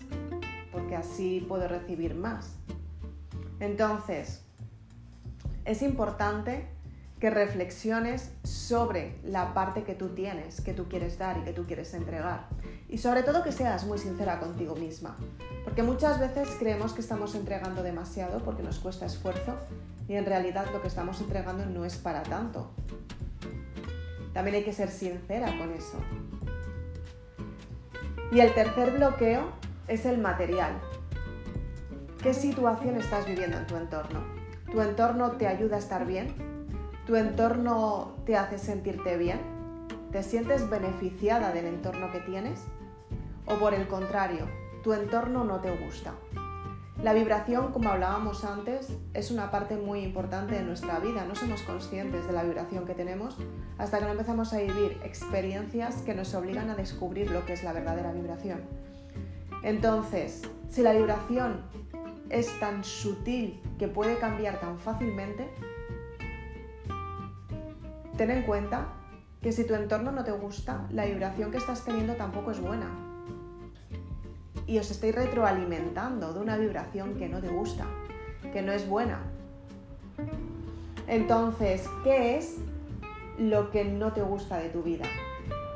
porque 0.71 0.95
así 0.95 1.45
puedo 1.47 1.67
recibir 1.67 2.15
más. 2.15 2.57
Entonces, 3.59 4.43
es 5.65 5.81
importante 5.81 6.67
que 7.19 7.29
reflexiones 7.29 8.31
sobre 8.43 9.17
la 9.23 9.53
parte 9.53 9.83
que 9.83 9.95
tú 9.95 10.09
tienes, 10.09 10.61
que 10.61 10.73
tú 10.73 10.87
quieres 10.87 11.17
dar 11.17 11.39
y 11.39 11.41
que 11.41 11.53
tú 11.53 11.65
quieres 11.65 11.93
entregar. 11.93 12.47
Y 12.89 12.97
sobre 12.99 13.23
todo 13.23 13.43
que 13.43 13.51
seas 13.51 13.85
muy 13.85 13.97
sincera 13.97 14.39
contigo 14.39 14.75
misma. 14.75 15.17
Porque 15.63 15.83
muchas 15.83 16.19
veces 16.19 16.49
creemos 16.57 16.93
que 16.93 17.01
estamos 17.01 17.35
entregando 17.35 17.83
demasiado 17.83 18.39
porque 18.39 18.63
nos 18.63 18.79
cuesta 18.79 19.05
esfuerzo 19.05 19.55
y 20.07 20.15
en 20.15 20.25
realidad 20.25 20.67
lo 20.71 20.81
que 20.81 20.87
estamos 20.87 21.19
entregando 21.19 21.65
no 21.65 21.83
es 21.83 21.97
para 21.97 22.23
tanto. 22.23 22.71
También 24.33 24.55
hay 24.55 24.63
que 24.63 24.73
ser 24.73 24.89
sincera 24.89 25.47
con 25.57 25.71
eso. 25.71 25.97
Y 28.31 28.39
el 28.39 28.53
tercer 28.53 28.91
bloqueo 28.91 29.51
es 29.87 30.05
el 30.05 30.17
material. 30.17 30.79
¿Qué 32.21 32.33
situación 32.33 32.97
estás 32.97 33.25
viviendo 33.25 33.57
en 33.57 33.67
tu 33.67 33.75
entorno? 33.75 34.21
¿Tu 34.71 34.81
entorno 34.81 35.31
te 35.31 35.47
ayuda 35.47 35.77
a 35.77 35.79
estar 35.79 36.05
bien? 36.05 36.33
¿Tu 37.05 37.15
entorno 37.15 38.15
te 38.25 38.35
hace 38.35 38.57
sentirte 38.57 39.17
bien? 39.17 39.39
¿Te 40.11 40.23
sientes 40.23 40.69
beneficiada 40.69 41.51
del 41.51 41.65
entorno 41.65 42.11
que 42.11 42.19
tienes? 42.19 42.59
¿O 43.47 43.55
por 43.55 43.73
el 43.73 43.87
contrario, 43.87 44.45
tu 44.83 44.91
entorno 44.91 45.45
no 45.45 45.61
te 45.61 45.71
gusta? 45.71 46.13
La 47.01 47.13
vibración, 47.13 47.71
como 47.71 47.89
hablábamos 47.89 48.43
antes, 48.43 48.89
es 49.13 49.31
una 49.31 49.51
parte 49.51 49.77
muy 49.77 50.01
importante 50.01 50.55
de 50.55 50.63
nuestra 50.63 50.99
vida. 50.99 51.23
No 51.25 51.35
somos 51.35 51.61
conscientes 51.61 52.27
de 52.27 52.33
la 52.33 52.43
vibración 52.43 52.85
que 52.85 52.93
tenemos 52.93 53.37
hasta 53.77 53.99
que 53.99 54.05
no 54.05 54.11
empezamos 54.11 54.51
a 54.51 54.57
vivir 54.57 54.99
experiencias 55.03 56.01
que 56.01 56.13
nos 56.13 56.33
obligan 56.33 56.69
a 56.71 56.75
descubrir 56.75 57.31
lo 57.31 57.45
que 57.45 57.53
es 57.53 57.63
la 57.63 57.71
verdadera 57.71 58.11
vibración. 58.11 58.61
Entonces, 59.63 60.41
si 60.69 60.81
la 60.81 60.91
vibración 60.91 61.61
es 62.29 62.59
tan 62.59 62.83
sutil 62.83 63.61
que 63.79 63.87
puede 63.87 64.17
cambiar 64.17 64.59
tan 64.59 64.77
fácilmente, 64.77 65.49
ten 68.17 68.31
en 68.31 68.41
cuenta 68.41 68.87
que 69.41 69.51
si 69.53 69.65
tu 69.65 69.73
entorno 69.75 70.11
no 70.11 70.25
te 70.25 70.31
gusta, 70.31 70.87
la 70.89 71.05
vibración 71.05 71.51
que 71.51 71.57
estás 71.57 71.85
teniendo 71.85 72.15
tampoco 72.15 72.51
es 72.51 72.59
buena. 72.59 73.06
Y 74.65 74.79
os 74.79 74.91
estáis 74.91 75.15
retroalimentando 75.15 76.33
de 76.33 76.39
una 76.39 76.57
vibración 76.57 77.15
que 77.15 77.29
no 77.29 77.39
te 77.39 77.49
gusta, 77.49 77.85
que 78.51 78.61
no 78.61 78.71
es 78.71 78.87
buena. 78.87 79.19
Entonces, 81.07 81.87
¿qué 82.03 82.37
es 82.37 82.57
lo 83.37 83.71
que 83.71 83.85
no 83.85 84.13
te 84.13 84.21
gusta 84.21 84.57
de 84.57 84.69
tu 84.69 84.83
vida? 84.83 85.05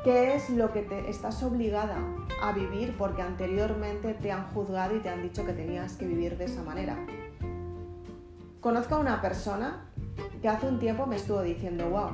¿Qué 0.04 0.34
es 0.34 0.50
lo 0.50 0.72
que 0.72 0.82
te 0.82 1.08
estás 1.08 1.42
obligada 1.42 1.96
a 2.42 2.52
vivir 2.52 2.96
porque 2.98 3.22
anteriormente 3.22 4.14
te 4.14 4.32
han 4.32 4.48
juzgado 4.48 4.96
y 4.96 4.98
te 4.98 5.08
han 5.08 5.22
dicho 5.22 5.46
que 5.46 5.52
tenías 5.52 5.94
que 5.94 6.06
vivir 6.06 6.36
de 6.36 6.46
esa 6.46 6.62
manera? 6.62 6.96
Conozco 8.60 8.96
a 8.96 8.98
una 8.98 9.22
persona 9.22 9.86
que 10.40 10.48
hace 10.48 10.66
un 10.66 10.80
tiempo 10.80 11.06
me 11.06 11.16
estuvo 11.16 11.40
diciendo, 11.40 11.88
wow, 11.88 12.10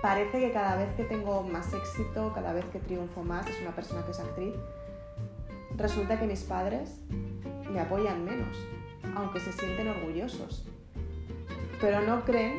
parece 0.00 0.40
que 0.40 0.50
cada 0.50 0.76
vez 0.76 0.94
que 0.96 1.04
tengo 1.04 1.42
más 1.42 1.72
éxito, 1.72 2.32
cada 2.34 2.52
vez 2.52 2.64
que 2.66 2.78
triunfo 2.78 3.22
más, 3.22 3.46
es 3.48 3.60
una 3.60 3.72
persona 3.72 4.04
que 4.04 4.12
es 4.12 4.20
actriz, 4.20 4.54
resulta 5.78 6.18
que 6.18 6.26
mis 6.26 6.42
padres 6.42 7.00
me 7.72 7.80
apoyan 7.80 8.24
menos, 8.24 8.56
aunque 9.14 9.40
se 9.40 9.52
sienten 9.52 9.88
orgullosos. 9.88 10.66
Pero 11.80 12.00
no 12.00 12.24
creen 12.24 12.58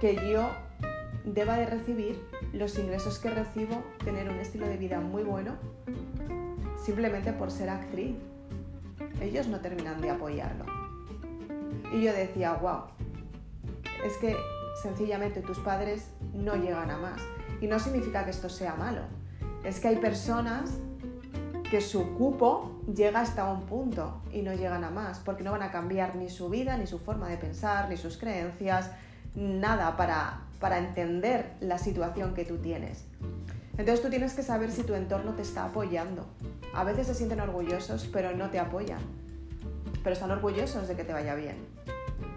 que 0.00 0.16
yo 0.30 0.50
deba 1.24 1.56
de 1.56 1.66
recibir 1.66 2.20
los 2.52 2.76
ingresos 2.78 3.20
que 3.20 3.30
recibo, 3.30 3.82
tener 4.04 4.28
un 4.28 4.40
estilo 4.40 4.66
de 4.66 4.76
vida 4.76 5.00
muy 5.00 5.22
bueno, 5.22 5.54
simplemente 6.84 7.32
por 7.32 7.50
ser 7.52 7.70
actriz. 7.70 8.16
Ellos 9.20 9.46
no 9.46 9.60
terminan 9.60 10.00
de 10.00 10.10
apoyarlo. 10.10 10.64
Y 11.92 12.02
yo 12.02 12.12
decía, 12.12 12.54
wow, 12.54 12.86
es 14.04 14.16
que 14.16 14.36
sencillamente 14.82 15.42
tus 15.42 15.58
padres 15.60 16.10
no 16.34 16.56
llegan 16.56 16.90
a 16.90 16.98
más. 16.98 17.22
Y 17.60 17.68
no 17.68 17.78
significa 17.78 18.24
que 18.24 18.30
esto 18.30 18.48
sea 18.48 18.74
malo. 18.74 19.02
Es 19.62 19.78
que 19.78 19.88
hay 19.88 19.96
personas 19.96 20.80
que 21.72 21.80
su 21.80 22.12
cupo 22.18 22.82
llega 22.94 23.20
hasta 23.20 23.50
un 23.50 23.62
punto 23.62 24.20
y 24.30 24.42
no 24.42 24.52
llegan 24.52 24.84
a 24.84 24.90
más, 24.90 25.20
porque 25.20 25.42
no 25.42 25.52
van 25.52 25.62
a 25.62 25.70
cambiar 25.70 26.16
ni 26.16 26.28
su 26.28 26.50
vida, 26.50 26.76
ni 26.76 26.86
su 26.86 26.98
forma 26.98 27.30
de 27.30 27.38
pensar, 27.38 27.88
ni 27.88 27.96
sus 27.96 28.18
creencias, 28.18 28.90
nada 29.34 29.96
para, 29.96 30.42
para 30.60 30.76
entender 30.76 31.54
la 31.60 31.78
situación 31.78 32.34
que 32.34 32.44
tú 32.44 32.58
tienes. 32.58 33.06
Entonces 33.78 34.02
tú 34.02 34.10
tienes 34.10 34.34
que 34.34 34.42
saber 34.42 34.70
si 34.70 34.82
tu 34.82 34.92
entorno 34.92 35.32
te 35.32 35.40
está 35.40 35.64
apoyando. 35.64 36.26
A 36.74 36.84
veces 36.84 37.06
se 37.06 37.14
sienten 37.14 37.40
orgullosos, 37.40 38.06
pero 38.12 38.36
no 38.36 38.50
te 38.50 38.58
apoyan. 38.58 39.00
Pero 40.04 40.12
están 40.12 40.30
orgullosos 40.30 40.86
de 40.88 40.94
que 40.94 41.04
te 41.04 41.14
vaya 41.14 41.34
bien, 41.34 41.56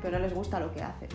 pero 0.02 0.18
no 0.18 0.24
les 0.24 0.34
gusta 0.34 0.62
lo 0.62 0.74
que 0.74 0.82
haces. 0.82 1.12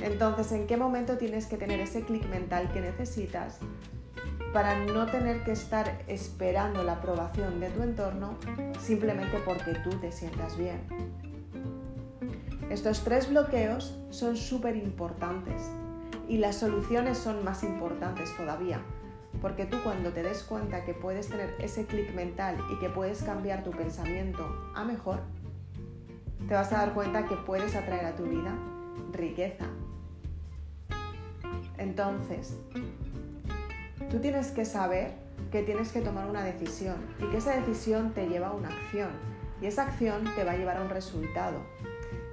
Entonces, 0.00 0.50
¿en 0.52 0.66
qué 0.66 0.78
momento 0.78 1.18
tienes 1.18 1.44
que 1.44 1.58
tener 1.58 1.80
ese 1.80 2.00
clic 2.00 2.26
mental 2.30 2.72
que 2.72 2.80
necesitas 2.80 3.58
para 4.52 4.78
no 4.84 5.06
tener 5.06 5.44
que 5.44 5.52
estar 5.52 6.02
esperando 6.06 6.82
la 6.82 6.94
aprobación 6.94 7.60
de 7.60 7.70
tu 7.70 7.82
entorno 7.82 8.36
simplemente 8.80 9.38
porque 9.44 9.74
tú 9.82 9.90
te 10.00 10.12
sientas 10.12 10.56
bien? 10.56 10.80
Estos 12.70 13.04
tres 13.04 13.28
bloqueos 13.28 13.98
son 14.10 14.36
súper 14.36 14.76
importantes 14.76 15.70
y 16.28 16.38
las 16.38 16.56
soluciones 16.56 17.18
son 17.18 17.44
más 17.44 17.62
importantes 17.62 18.34
todavía, 18.36 18.80
porque 19.40 19.66
tú 19.66 19.76
cuando 19.82 20.12
te 20.12 20.22
des 20.22 20.42
cuenta 20.42 20.84
que 20.84 20.94
puedes 20.94 21.28
tener 21.28 21.54
ese 21.58 21.86
clic 21.86 22.14
mental 22.14 22.56
y 22.72 22.78
que 22.78 22.88
puedes 22.88 23.22
cambiar 23.22 23.64
tu 23.64 23.70
pensamiento 23.70 24.72
a 24.74 24.84
mejor, 24.84 25.20
te 26.48 26.54
vas 26.54 26.72
a 26.72 26.78
dar 26.78 26.94
cuenta 26.94 27.26
que 27.26 27.36
puedes 27.36 27.74
atraer 27.76 28.06
a 28.06 28.16
tu 28.16 28.24
vida 28.24 28.54
riqueza, 29.12 29.66
entonces, 31.82 32.56
tú 34.12 34.18
tienes 34.18 34.50
que 34.50 34.66
saber 34.66 35.14
que 35.50 35.62
tienes 35.62 35.90
que 35.90 36.02
tomar 36.02 36.28
una 36.28 36.44
decisión 36.44 36.96
y 37.18 37.30
que 37.30 37.38
esa 37.38 37.56
decisión 37.56 38.12
te 38.12 38.28
lleva 38.28 38.48
a 38.48 38.52
una 38.52 38.68
acción 38.68 39.08
y 39.62 39.66
esa 39.66 39.84
acción 39.84 40.24
te 40.36 40.44
va 40.44 40.52
a 40.52 40.56
llevar 40.56 40.76
a 40.76 40.82
un 40.82 40.90
resultado. 40.90 41.62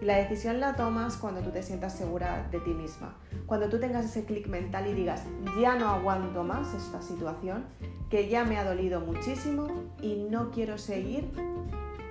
Y 0.02 0.06
la 0.06 0.18
decisión 0.18 0.60
la 0.60 0.76
tomas 0.76 1.16
cuando 1.16 1.40
tú 1.40 1.52
te 1.52 1.64
sientas 1.64 1.96
segura 1.96 2.50
de 2.52 2.60
ti 2.60 2.72
misma, 2.72 3.16
cuando 3.46 3.70
tú 3.70 3.80
tengas 3.80 4.04
ese 4.04 4.26
clic 4.26 4.48
mental 4.48 4.88
y 4.88 4.94
digas, 4.94 5.24
ya 5.62 5.76
no 5.76 5.88
aguanto 5.88 6.44
más 6.44 6.74
esta 6.74 7.02
situación, 7.02 7.66
que 8.10 8.28
ya 8.28 8.44
me 8.44 8.58
ha 8.58 8.66
dolido 8.66 9.00
muchísimo 9.00 9.68
y 10.02 10.28
no 10.30 10.52
quiero 10.52 10.78
seguir 10.78 11.32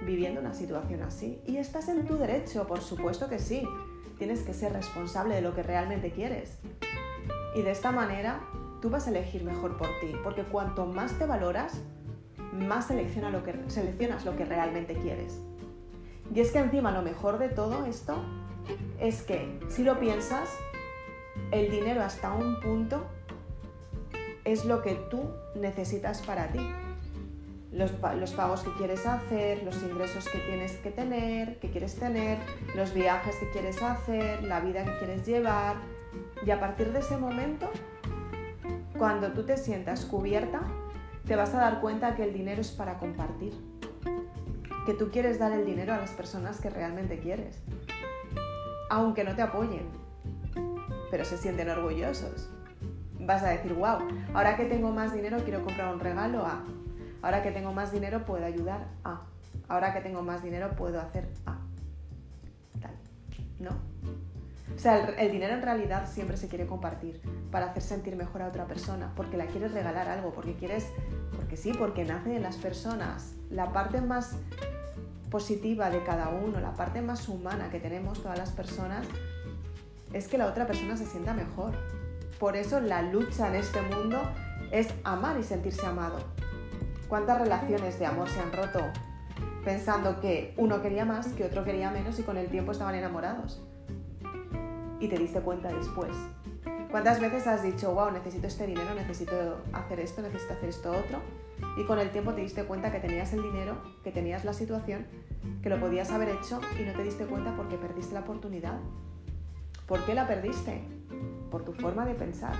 viviendo 0.07 0.41
una 0.41 0.55
situación 0.55 1.03
así. 1.03 1.43
Y 1.47 1.59
estás 1.59 1.89
en 1.89 2.07
tu 2.07 2.17
derecho, 2.17 2.67
por 2.67 2.81
supuesto 2.81 3.29
que 3.29 3.39
sí. 3.39 3.69
Tienes 4.17 4.43
que 4.43 4.55
ser 4.55 4.73
responsable 4.73 5.35
de 5.35 5.43
lo 5.43 5.55
que 5.55 5.63
realmente 5.63 6.11
quieres. 6.11 6.59
Y 7.55 7.63
de 7.63 7.71
esta 7.71 7.93
manera 7.93 8.41
tú 8.81 8.91
vas 8.91 9.07
a 9.07 9.11
elegir 9.11 9.45
mejor 9.45 9.77
por 9.77 9.89
ti, 10.01 10.13
porque 10.23 10.43
cuanto 10.43 10.87
más 10.87 11.19
te 11.19 11.27
valoras, 11.27 11.81
más 12.53 12.87
selecciona 12.87 13.31
lo 13.31 13.43
que, 13.43 13.55
seleccionas 13.69 14.25
lo 14.25 14.37
que 14.37 14.45
realmente 14.45 14.95
quieres. 14.95 15.41
Y 16.35 16.41
es 16.41 16.53
que 16.53 16.59
encima 16.59 16.91
lo 16.91 17.03
mejor 17.03 17.39
de 17.39 17.49
todo 17.49 17.87
esto 17.87 18.23
es 19.01 19.23
que 19.23 19.61
si 19.69 19.83
lo 19.83 19.99
piensas, 19.99 20.51
el 21.51 21.71
dinero 21.71 22.03
hasta 22.03 22.33
un 22.33 22.61
punto 22.61 23.07
es 24.45 24.65
lo 24.65 24.83
que 24.83 24.95
tú 24.95 25.31
necesitas 25.55 26.23
para 26.23 26.49
ti. 26.49 26.61
Los, 27.71 27.93
los, 28.17 28.33
pagos 28.33 28.63
que 28.63 28.73
quieres 28.73 29.05
hacer, 29.05 29.63
los 29.63 29.83
ingresos 29.83 30.27
que 30.29 30.39
tienes 30.39 30.73
que 30.79 30.91
tener, 30.91 31.59
que 31.59 31.71
quieres 31.71 31.97
tener, 31.97 32.39
los 32.75 32.95
viajes 32.95 33.37
que 33.37 33.51
quieres 33.51 33.83
hacer, 33.83 34.43
la 34.43 34.61
vida 34.61 34.85
que 34.85 34.97
quieres 34.99 35.27
llevar, 35.27 35.77
y 36.47 36.51
a 36.51 36.61
partir 36.61 36.93
de 36.93 37.01
ese 37.01 37.19
momento, 37.19 37.71
cuando 38.99 39.33
tú 39.33 39.45
te 39.45 39.57
sientas 39.57 40.05
cubierta, 40.05 40.61
te 41.27 41.37
vas 41.37 41.55
a 41.55 41.59
dar 41.59 41.81
cuenta 41.81 42.17
que 42.17 42.25
el 42.25 42.33
dinero 42.33 42.61
es 42.61 42.73
para 42.73 42.99
compartir. 42.99 43.55
Que 44.85 44.95
tú 44.95 45.11
quieres 45.11 45.39
dar 45.39 45.53
el 45.53 45.65
dinero 45.65 45.95
a 45.95 45.99
las 45.99 46.11
personas 46.11 46.61
que 46.61 46.69
realmente 46.69 47.21
quieres. 47.21 47.63
Aunque 48.91 49.23
no 49.23 49.37
te 49.37 49.43
apoyen, 49.43 49.87
pero 51.11 51.25
se 51.25 51.39
sienten 51.39 51.71
orgullosos. 51.71 52.51
Vas 53.21 53.43
a 53.43 53.51
decir, 53.51 53.73
wow, 53.75 53.99
ahora 54.35 54.57
que 54.57 54.65
tengo 54.65 54.91
más 54.91 55.13
dinero 55.13 55.39
quiero 55.45 55.63
comprar 55.63 55.95
un 55.95 56.01
regalo 56.01 56.45
a. 56.45 56.65
Ahora 57.23 57.43
que 57.43 57.53
tengo 57.53 57.73
más 57.73 57.93
dinero 57.93 58.25
puedo 58.25 58.45
ayudar 58.45 58.89
a. 59.05 59.23
Ahora 59.69 59.93
que 59.93 60.01
tengo 60.01 60.23
más 60.23 60.43
dinero 60.43 60.71
puedo 60.77 61.01
hacer 61.01 61.29
a. 61.47 61.59
Tal. 62.81 62.97
¿No? 63.61 63.71
O 64.75 64.79
sea, 64.79 65.09
el, 65.19 65.33
dinero 65.33 65.55
en 65.55 65.63
realidad 65.63 66.09
siempre 66.09 66.37
se 66.37 66.49
quiere 66.49 66.67
compartir 66.67 67.21
para 67.51 67.67
hacer 67.67 67.83
sentir 67.83 68.17
mejor 68.17 68.43
a 68.43 68.49
otra 68.49 68.67
persona, 68.67 69.13
porque 69.17 69.37
la 69.37 69.47
quieres 69.47 69.73
regalar 69.73 70.09
algo, 70.09 70.33
porque 70.33 70.55
quieres, 70.55 70.87
porque 71.35 71.57
sí, 71.57 71.73
porque 71.77 72.05
nace 72.05 72.37
en 72.37 72.43
las 72.43 72.57
personas. 72.57 73.35
La 73.51 73.73
parte 73.73 74.01
más 74.01 74.37
positiva 75.31 75.91
de 75.91 76.03
cada 76.05 76.29
uno, 76.29 76.61
la 76.61 76.75
parte 76.75 77.03
más 77.03 77.29
humana 77.29 77.71
que 77.71 77.81
tenemos 77.81 78.23
todas 78.23 78.39
las 78.39 78.51
personas, 78.53 79.07
es 80.13 80.29
que 80.29 80.39
la 80.39 80.47
otra 80.47 80.67
persona 80.67 80.97
se 80.97 81.07
sienta 81.07 81.35
mejor. 81.35 81.73
Por 82.39 82.57
eso 82.57 82.81
la 82.81 83.03
lucha 83.03 83.49
en 83.49 83.57
este 83.57 83.83
mundo 83.83 84.21
es 84.71 84.89
amar 85.05 85.39
y 85.39 85.43
sentirse 85.43 85.85
amado. 85.85 86.19
¿Cuántas 87.09 87.41
relaciones 87.41 87.99
de 87.99 88.07
amor 88.07 88.29
se 88.29 88.41
han 88.41 88.53
roto 88.53 88.81
pensando 89.65 90.21
que 90.21 90.55
uno 90.57 90.81
quería 90.83 91.05
más, 91.05 91.29
que 91.29 91.45
otro 91.45 91.65
quería 91.65 91.91
menos 91.91 92.19
y 92.19 92.23
con 92.23 92.37
el 92.37 92.49
tiempo 92.49 92.73
estaban 92.73 92.95
enamorados? 92.95 93.63
Y 95.01 95.09
te 95.09 95.17
diste 95.19 95.41
cuenta 95.41 95.73
después. 95.73 96.11
¿Cuántas 96.91 97.21
veces 97.21 97.47
has 97.47 97.63
dicho, 97.63 97.93
wow, 97.93 98.11
necesito 98.11 98.47
este 98.47 98.67
dinero, 98.67 98.95
necesito 98.95 99.59
hacer 99.73 100.01
esto, 100.01 100.23
necesito 100.23 100.55
hacer 100.55 100.69
esto 100.69 100.91
otro? 100.91 101.21
Y 101.77 101.85
con 101.85 101.99
el 101.99 102.11
tiempo 102.11 102.33
te 102.33 102.41
diste 102.41 102.65
cuenta 102.65 102.91
que 102.91 103.01
tenías 103.01 103.33
el 103.33 103.43
dinero, 103.43 103.77
que 104.03 104.11
tenías 104.11 104.45
la 104.45 104.53
situación, 104.53 105.07
que 105.63 105.69
lo 105.69 105.79
podías 105.79 106.11
haber 106.11 106.31
hecho 106.31 106.61
y 106.79 106.85
no 106.85 106.93
te 106.93 107.03
diste 107.03 107.27
cuenta 107.27 107.55
porque 107.57 107.77
perdiste 107.77 108.15
la 108.15 108.21
oportunidad. 108.21 108.79
¿Por 109.87 110.05
qué 110.05 110.15
la 110.15 110.27
perdiste? 110.27 110.83
Por 111.51 111.65
tu 111.65 111.73
forma 111.73 112.07
de 112.07 112.15
pensar. 112.15 112.55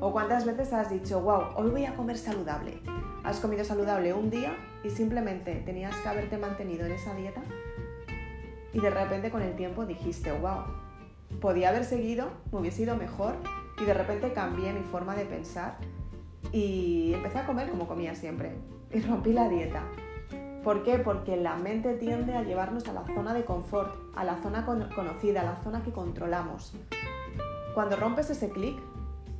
¿O 0.00 0.12
cuántas 0.12 0.46
veces 0.46 0.72
has 0.72 0.90
dicho, 0.90 1.20
wow, 1.20 1.54
hoy 1.56 1.70
voy 1.70 1.84
a 1.86 1.94
comer 1.94 2.18
saludable? 2.18 2.80
Has 3.24 3.40
comido 3.40 3.64
saludable 3.64 4.14
un 4.14 4.30
día 4.30 4.56
y 4.84 4.90
simplemente 4.90 5.56
tenías 5.66 5.94
que 5.96 6.08
haberte 6.08 6.38
mantenido 6.38 6.86
en 6.86 6.92
esa 6.92 7.14
dieta 7.14 7.42
y 8.72 8.80
de 8.80 8.90
repente 8.90 9.30
con 9.30 9.42
el 9.42 9.54
tiempo 9.56 9.84
dijiste, 9.84 10.32
wow, 10.32 10.62
podía 11.40 11.70
haber 11.70 11.84
seguido, 11.84 12.28
me 12.52 12.60
hubiese 12.60 12.82
ido 12.82 12.96
mejor 12.96 13.34
y 13.80 13.84
de 13.84 13.94
repente 13.94 14.32
cambié 14.32 14.72
mi 14.72 14.82
forma 14.82 15.14
de 15.14 15.24
pensar 15.24 15.78
y 16.52 17.12
empecé 17.14 17.38
a 17.38 17.46
comer 17.46 17.70
como 17.70 17.86
comía 17.86 18.14
siempre 18.14 18.56
y 18.92 19.00
rompí 19.00 19.32
la 19.32 19.48
dieta. 19.48 19.82
¿Por 20.64 20.82
qué? 20.82 20.98
Porque 20.98 21.36
la 21.36 21.56
mente 21.56 21.94
tiende 21.94 22.34
a 22.34 22.42
llevarnos 22.42 22.86
a 22.88 22.92
la 22.92 23.06
zona 23.06 23.32
de 23.32 23.44
confort, 23.44 23.94
a 24.14 24.24
la 24.24 24.42
zona 24.42 24.66
conocida, 24.66 25.40
a 25.40 25.44
la 25.44 25.56
zona 25.62 25.82
que 25.82 25.90
controlamos. 25.90 26.74
Cuando 27.74 27.96
rompes 27.96 28.28
ese 28.28 28.50
clic, 28.50 28.78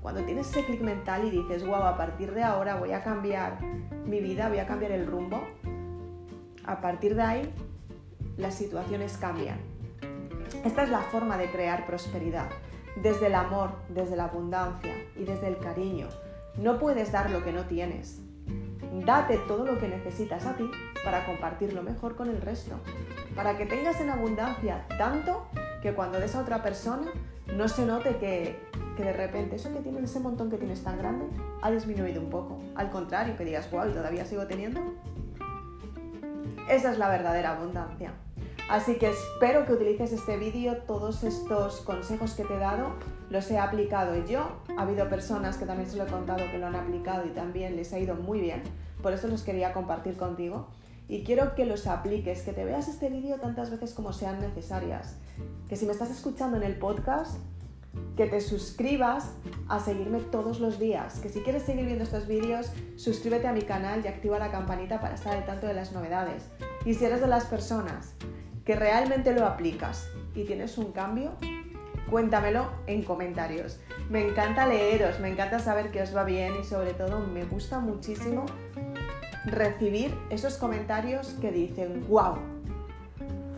cuando 0.00 0.22
tienes 0.22 0.48
ese 0.48 0.64
clic 0.64 0.80
mental 0.80 1.26
y 1.26 1.30
dices, 1.30 1.66
wow, 1.66 1.82
a 1.82 1.96
partir 1.98 2.32
de 2.32 2.42
ahora 2.42 2.76
voy 2.76 2.92
a 2.92 3.02
cambiar 3.02 3.58
mi 4.06 4.20
vida, 4.20 4.48
voy 4.48 4.60
a 4.60 4.66
cambiar 4.66 4.92
el 4.92 5.06
rumbo, 5.06 5.42
a 6.64 6.80
partir 6.80 7.14
de 7.14 7.22
ahí 7.22 7.54
las 8.38 8.54
situaciones 8.54 9.18
cambian. 9.18 9.69
Esta 10.64 10.82
es 10.82 10.90
la 10.90 11.00
forma 11.00 11.36
de 11.36 11.50
crear 11.50 11.86
prosperidad, 11.86 12.48
desde 12.96 13.28
el 13.28 13.34
amor, 13.34 13.70
desde 13.88 14.16
la 14.16 14.24
abundancia 14.24 14.94
y 15.16 15.24
desde 15.24 15.48
el 15.48 15.58
cariño. 15.58 16.08
No 16.56 16.78
puedes 16.78 17.12
dar 17.12 17.30
lo 17.30 17.42
que 17.42 17.52
no 17.52 17.64
tienes. 17.64 18.20
Date 19.06 19.38
todo 19.46 19.64
lo 19.64 19.78
que 19.78 19.88
necesitas 19.88 20.44
a 20.46 20.56
ti 20.56 20.68
para 21.04 21.24
compartirlo 21.24 21.82
mejor 21.82 22.16
con 22.16 22.28
el 22.28 22.40
resto, 22.40 22.74
para 23.34 23.56
que 23.56 23.66
tengas 23.66 24.00
en 24.00 24.10
abundancia 24.10 24.84
tanto 24.98 25.46
que 25.80 25.94
cuando 25.94 26.18
des 26.18 26.34
a 26.34 26.40
otra 26.40 26.62
persona 26.62 27.10
no 27.56 27.68
se 27.68 27.86
note 27.86 28.16
que, 28.16 28.58
que 28.96 29.04
de 29.04 29.12
repente 29.12 29.56
eso 29.56 29.72
que 29.72 29.80
tienes, 29.80 30.04
ese 30.04 30.20
montón 30.20 30.50
que 30.50 30.56
tienes 30.56 30.82
tan 30.82 30.98
grande, 30.98 31.26
ha 31.62 31.70
disminuido 31.70 32.20
un 32.20 32.30
poco. 32.30 32.60
Al 32.74 32.90
contrario, 32.90 33.36
que 33.36 33.44
digas, 33.44 33.70
wow, 33.70 33.90
todavía 33.90 34.24
sigo 34.24 34.46
teniendo. 34.46 34.80
Esa 36.68 36.92
es 36.92 36.98
la 36.98 37.08
verdadera 37.08 37.56
abundancia. 37.56 38.12
Así 38.70 38.98
que 38.98 39.10
espero 39.10 39.66
que 39.66 39.72
utilices 39.72 40.12
este 40.12 40.36
vídeo, 40.36 40.76
todos 40.86 41.24
estos 41.24 41.80
consejos 41.80 42.34
que 42.34 42.44
te 42.44 42.54
he 42.54 42.58
dado, 42.58 42.92
los 43.28 43.50
he 43.50 43.58
aplicado 43.58 44.24
yo. 44.26 44.60
Ha 44.76 44.82
habido 44.82 45.08
personas 45.08 45.56
que 45.56 45.66
también 45.66 45.90
se 45.90 45.96
lo 45.96 46.04
he 46.04 46.06
contado 46.06 46.44
que 46.52 46.56
lo 46.56 46.68
han 46.68 46.76
aplicado 46.76 47.26
y 47.26 47.30
también 47.30 47.74
les 47.74 47.92
ha 47.92 47.98
ido 47.98 48.14
muy 48.14 48.40
bien. 48.40 48.62
Por 49.02 49.12
eso 49.12 49.26
los 49.26 49.42
quería 49.42 49.72
compartir 49.72 50.16
contigo. 50.16 50.68
Y 51.08 51.24
quiero 51.24 51.56
que 51.56 51.66
los 51.66 51.88
apliques, 51.88 52.42
que 52.42 52.52
te 52.52 52.64
veas 52.64 52.86
este 52.86 53.08
vídeo 53.08 53.40
tantas 53.40 53.70
veces 53.72 53.92
como 53.92 54.12
sean 54.12 54.38
necesarias. 54.38 55.16
Que 55.68 55.74
si 55.74 55.84
me 55.84 55.90
estás 55.90 56.12
escuchando 56.12 56.56
en 56.56 56.62
el 56.62 56.76
podcast, 56.76 57.40
que 58.16 58.26
te 58.26 58.40
suscribas 58.40 59.32
a 59.68 59.80
seguirme 59.80 60.20
todos 60.20 60.60
los 60.60 60.78
días. 60.78 61.18
Que 61.18 61.28
si 61.28 61.40
quieres 61.40 61.64
seguir 61.64 61.86
viendo 61.86 62.04
estos 62.04 62.28
vídeos, 62.28 62.70
suscríbete 62.94 63.48
a 63.48 63.52
mi 63.52 63.62
canal 63.62 64.02
y 64.04 64.06
activa 64.06 64.38
la 64.38 64.52
campanita 64.52 65.00
para 65.00 65.16
estar 65.16 65.36
al 65.36 65.44
tanto 65.44 65.66
de 65.66 65.74
las 65.74 65.90
novedades. 65.90 66.44
Y 66.84 66.94
si 66.94 67.04
eres 67.04 67.20
de 67.20 67.26
las 67.26 67.46
personas 67.46 68.14
que 68.64 68.76
realmente 68.76 69.32
lo 69.32 69.46
aplicas 69.46 70.10
y 70.34 70.44
tienes 70.44 70.78
un 70.78 70.92
cambio, 70.92 71.32
cuéntamelo 72.08 72.70
en 72.86 73.02
comentarios. 73.02 73.80
Me 74.08 74.26
encanta 74.26 74.66
leeros, 74.66 75.20
me 75.20 75.28
encanta 75.28 75.58
saber 75.58 75.90
que 75.90 76.02
os 76.02 76.14
va 76.14 76.24
bien 76.24 76.54
y 76.60 76.64
sobre 76.64 76.92
todo 76.92 77.20
me 77.20 77.44
gusta 77.44 77.78
muchísimo 77.78 78.46
recibir 79.44 80.14
esos 80.30 80.56
comentarios 80.56 81.36
que 81.40 81.50
dicen, 81.50 82.06
wow, 82.08 82.36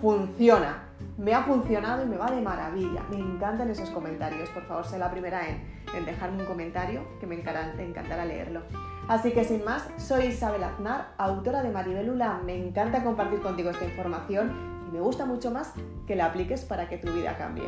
funciona, 0.00 0.88
me 1.18 1.34
ha 1.34 1.42
funcionado 1.42 2.04
y 2.04 2.06
me 2.06 2.16
va 2.16 2.30
de 2.30 2.40
maravilla. 2.40 3.02
Me 3.10 3.18
encantan 3.18 3.70
esos 3.70 3.90
comentarios. 3.90 4.48
Por 4.50 4.64
favor, 4.64 4.84
sé 4.84 4.98
la 4.98 5.10
primera 5.10 5.42
en, 5.48 6.04
dejarme 6.04 6.42
un 6.42 6.46
comentario, 6.46 7.02
que 7.20 7.26
me 7.26 7.36
encantará, 7.36 7.80
encantará 7.82 8.24
leerlo. 8.24 8.62
Así 9.08 9.32
que 9.32 9.44
sin 9.44 9.64
más, 9.64 9.88
soy 9.98 10.26
Isabel 10.26 10.64
Aznar, 10.64 11.12
autora 11.18 11.62
de 11.62 11.70
Maribelula. 11.70 12.40
Me 12.44 12.56
encanta 12.56 13.04
compartir 13.04 13.40
contigo 13.40 13.70
esta 13.70 13.84
información 13.84 14.71
me 14.92 15.00
gusta 15.00 15.24
mucho 15.24 15.50
más 15.50 15.72
que 16.06 16.14
la 16.14 16.26
apliques 16.26 16.64
para 16.66 16.88
que 16.88 16.98
tu 16.98 17.10
vida 17.12 17.36
cambie. 17.38 17.64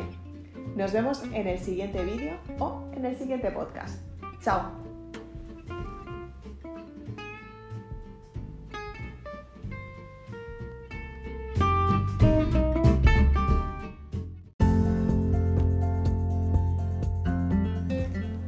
Nos 0.75 0.93
vemos 0.93 1.23
en 1.33 1.47
el 1.47 1.59
siguiente 1.59 2.03
vídeo 2.03 2.35
o 2.59 2.83
en 2.93 3.05
el 3.05 3.17
siguiente 3.17 3.49
podcast. 3.49 3.99
¡Chao! 4.41 4.85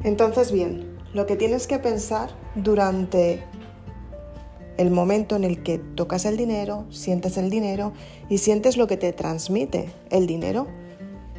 Entonces, 0.04 0.52
bien, 0.52 0.96
lo 1.12 1.26
que 1.26 1.36
tienes 1.36 1.66
que 1.66 1.78
pensar 1.78 2.30
durante 2.54 3.44
el 4.78 4.90
momento 4.90 5.36
en 5.36 5.44
el 5.44 5.62
que 5.62 5.78
tocas 5.78 6.24
el 6.24 6.36
dinero, 6.36 6.86
sientes 6.88 7.36
el 7.36 7.50
dinero 7.50 7.92
y 8.30 8.38
sientes 8.38 8.76
lo 8.76 8.86
que 8.86 8.96
te 8.96 9.12
transmite 9.12 9.90
el 10.10 10.26
dinero, 10.26 10.68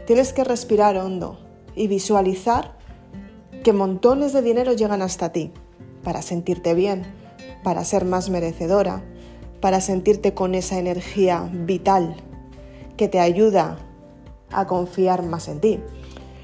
tienes 0.06 0.34
que 0.34 0.43
respirar 0.43 0.97
hondo 0.97 1.39
y 1.75 1.88
visualizar 1.88 2.78
que 3.63 3.73
montones 3.73 4.34
de 4.34 4.41
dinero 4.41 4.73
llegan 4.73 5.02
hasta 5.02 5.32
ti 5.32 5.52
para 6.04 6.21
sentirte 6.21 6.73
bien, 6.73 7.04
para 7.63 7.84
ser 7.86 8.06
más 8.06 8.30
merecedora, 8.30 9.04
para 9.62 9.82
sentirte 9.82 10.34
con 10.34 10.54
esa 10.54 10.78
energía 10.78 11.49
vital 11.52 12.15
que 12.97 13.08
te 13.08 13.19
ayuda 13.19 13.78
a 14.52 14.67
confiar 14.67 15.23
más 15.23 15.47
en 15.47 15.62
ti. 15.62 15.80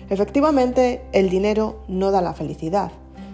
Efectivamente, 0.10 1.02
el 1.12 1.30
dinero 1.30 1.84
no 1.88 2.12
da 2.12 2.22
la 2.22 2.34
felicidad, 2.34 2.92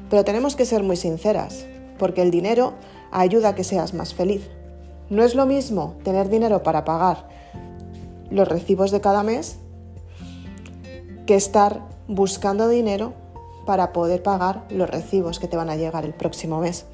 pero 0.09 0.23
tenemos 0.23 0.55
que 0.55 0.65
ser 0.65 0.81
muy 0.83 0.95
sinceras, 0.95 1.65
porque 1.99 2.21
el 2.21 2.31
dinero 2.31 2.73
ayuda 3.11 3.49
a 3.49 3.55
que 3.55 3.63
seas 3.63 3.93
más 3.93 4.13
feliz. 4.13 4.49
No 5.09 5.23
es 5.23 5.35
lo 5.35 5.45
mismo 5.45 5.95
tener 6.03 6.29
dinero 6.29 6.63
para 6.63 6.85
pagar 6.85 7.27
los 8.29 8.47
recibos 8.47 8.91
de 8.91 9.01
cada 9.01 9.23
mes 9.23 9.57
que 11.25 11.35
estar 11.35 11.81
buscando 12.07 12.69
dinero 12.69 13.13
para 13.65 13.93
poder 13.93 14.23
pagar 14.23 14.63
los 14.69 14.89
recibos 14.89 15.39
que 15.39 15.47
te 15.47 15.57
van 15.57 15.69
a 15.69 15.75
llegar 15.75 16.05
el 16.05 16.13
próximo 16.13 16.59
mes. 16.59 16.85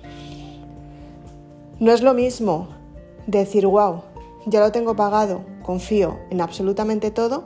No 1.80 1.92
es 1.92 2.02
lo 2.02 2.14
mismo 2.14 2.68
decir, 3.28 3.68
wow, 3.68 4.02
ya 4.46 4.60
lo 4.60 4.72
tengo 4.72 4.96
pagado, 4.96 5.42
confío 5.64 6.18
en 6.30 6.42
absolutamente 6.42 7.12
todo 7.12 7.46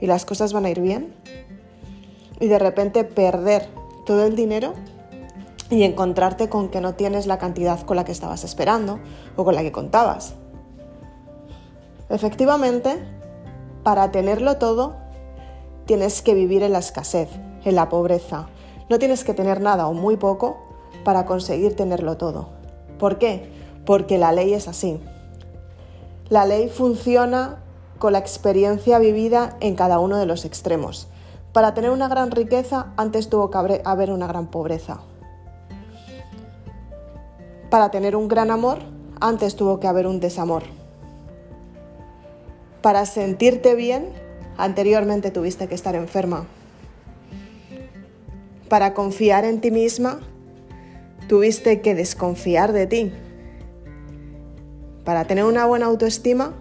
y 0.00 0.06
las 0.06 0.24
cosas 0.24 0.52
van 0.52 0.66
a 0.66 0.70
ir 0.70 0.80
bien, 0.80 1.14
y 2.40 2.48
de 2.48 2.58
repente 2.58 3.04
perder 3.04 3.68
todo 4.04 4.26
el 4.26 4.36
dinero 4.36 4.74
y 5.70 5.82
encontrarte 5.82 6.48
con 6.48 6.68
que 6.68 6.80
no 6.80 6.94
tienes 6.94 7.26
la 7.26 7.38
cantidad 7.38 7.80
con 7.80 7.96
la 7.96 8.04
que 8.04 8.12
estabas 8.12 8.44
esperando 8.44 9.00
o 9.36 9.44
con 9.44 9.54
la 9.54 9.62
que 9.62 9.72
contabas. 9.72 10.34
Efectivamente, 12.08 12.98
para 13.82 14.10
tenerlo 14.10 14.56
todo, 14.56 14.94
tienes 15.86 16.22
que 16.22 16.34
vivir 16.34 16.62
en 16.62 16.72
la 16.72 16.78
escasez, 16.78 17.28
en 17.64 17.74
la 17.74 17.88
pobreza. 17.88 18.46
No 18.88 18.98
tienes 18.98 19.24
que 19.24 19.34
tener 19.34 19.60
nada 19.60 19.86
o 19.88 19.94
muy 19.94 20.16
poco 20.16 20.58
para 21.04 21.26
conseguir 21.26 21.76
tenerlo 21.76 22.16
todo. 22.16 22.48
¿Por 22.98 23.18
qué? 23.18 23.50
Porque 23.84 24.18
la 24.18 24.32
ley 24.32 24.54
es 24.54 24.68
así. 24.68 25.00
La 26.28 26.46
ley 26.46 26.68
funciona 26.68 27.62
con 27.98 28.12
la 28.12 28.18
experiencia 28.18 28.98
vivida 28.98 29.56
en 29.60 29.76
cada 29.76 29.98
uno 29.98 30.16
de 30.16 30.26
los 30.26 30.44
extremos. 30.44 31.08
Para 31.52 31.74
tener 31.74 31.90
una 31.90 32.08
gran 32.08 32.30
riqueza, 32.30 32.92
antes 32.96 33.28
tuvo 33.28 33.50
que 33.50 33.80
haber 33.84 34.10
una 34.10 34.26
gran 34.26 34.48
pobreza. 34.48 35.00
Para 37.74 37.90
tener 37.90 38.14
un 38.14 38.28
gran 38.28 38.52
amor, 38.52 38.78
antes 39.20 39.56
tuvo 39.56 39.80
que 39.80 39.88
haber 39.88 40.06
un 40.06 40.20
desamor. 40.20 40.62
Para 42.82 43.04
sentirte 43.04 43.74
bien, 43.74 44.10
anteriormente 44.56 45.32
tuviste 45.32 45.66
que 45.66 45.74
estar 45.74 45.96
enferma. 45.96 46.46
Para 48.68 48.94
confiar 48.94 49.44
en 49.44 49.60
ti 49.60 49.72
misma, 49.72 50.20
tuviste 51.26 51.80
que 51.80 51.96
desconfiar 51.96 52.72
de 52.72 52.86
ti. 52.86 53.12
Para 55.04 55.24
tener 55.24 55.42
una 55.42 55.66
buena 55.66 55.86
autoestima, 55.86 56.54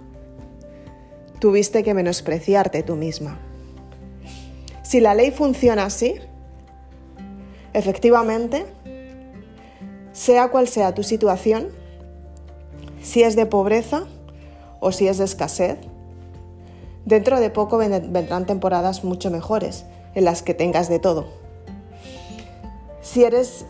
tuviste 1.38 1.84
que 1.84 1.94
menospreciarte 1.94 2.82
tú 2.82 2.96
misma. 2.96 3.38
Si 4.82 5.00
la 5.00 5.14
ley 5.14 5.30
funciona 5.30 5.86
así, 5.86 6.16
efectivamente, 7.74 8.66
sea 10.14 10.50
cual 10.50 10.68
sea 10.68 10.94
tu 10.94 11.04
situación, 11.04 11.70
si 13.02 13.24
es 13.24 13.36
de 13.36 13.46
pobreza 13.46 14.04
o 14.80 14.92
si 14.92 15.08
es 15.08 15.18
de 15.18 15.26
escasez, 15.26 15.78
dentro 17.06 17.40
de 17.40 17.50
poco 17.50 17.78
vendrán 17.78 18.46
temporadas 18.46 19.04
mucho 19.04 19.30
mejores 19.30 19.86
en 20.16 20.26
las 20.26 20.42
que 20.42 20.54
tengas 20.54 20.88
de 20.88 21.00
todo. 21.00 21.26
Si 23.02 23.24
eres 23.24 23.66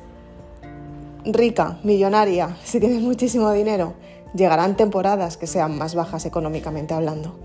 rica, 1.26 1.80
millonaria, 1.84 2.58
si 2.64 2.80
tienes 2.80 3.02
muchísimo 3.02 3.52
dinero, 3.52 3.94
llegarán 4.36 4.78
temporadas 4.78 5.38
que 5.38 5.48
sean 5.48 5.78
más 5.78 5.96
bajas 5.96 6.26
económicamente 6.26 6.94
hablando. 6.94 7.36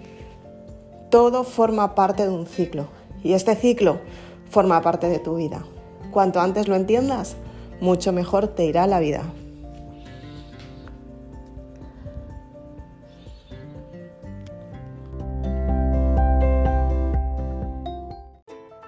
Todo 1.10 1.44
forma 1.44 1.94
parte 1.94 2.24
de 2.24 2.30
un 2.30 2.46
ciclo 2.46 2.88
y 3.22 3.32
este 3.32 3.54
ciclo 3.56 4.00
forma 4.50 4.82
parte 4.82 5.08
de 5.08 5.18
tu 5.18 5.36
vida. 5.36 5.64
Cuanto 6.10 6.40
antes 6.40 6.68
lo 6.68 6.76
entiendas, 6.76 7.36
mucho 7.80 8.12
mejor 8.12 8.48
te 8.48 8.64
irá 8.64 8.86
la 8.86 9.00
vida. 9.00 9.24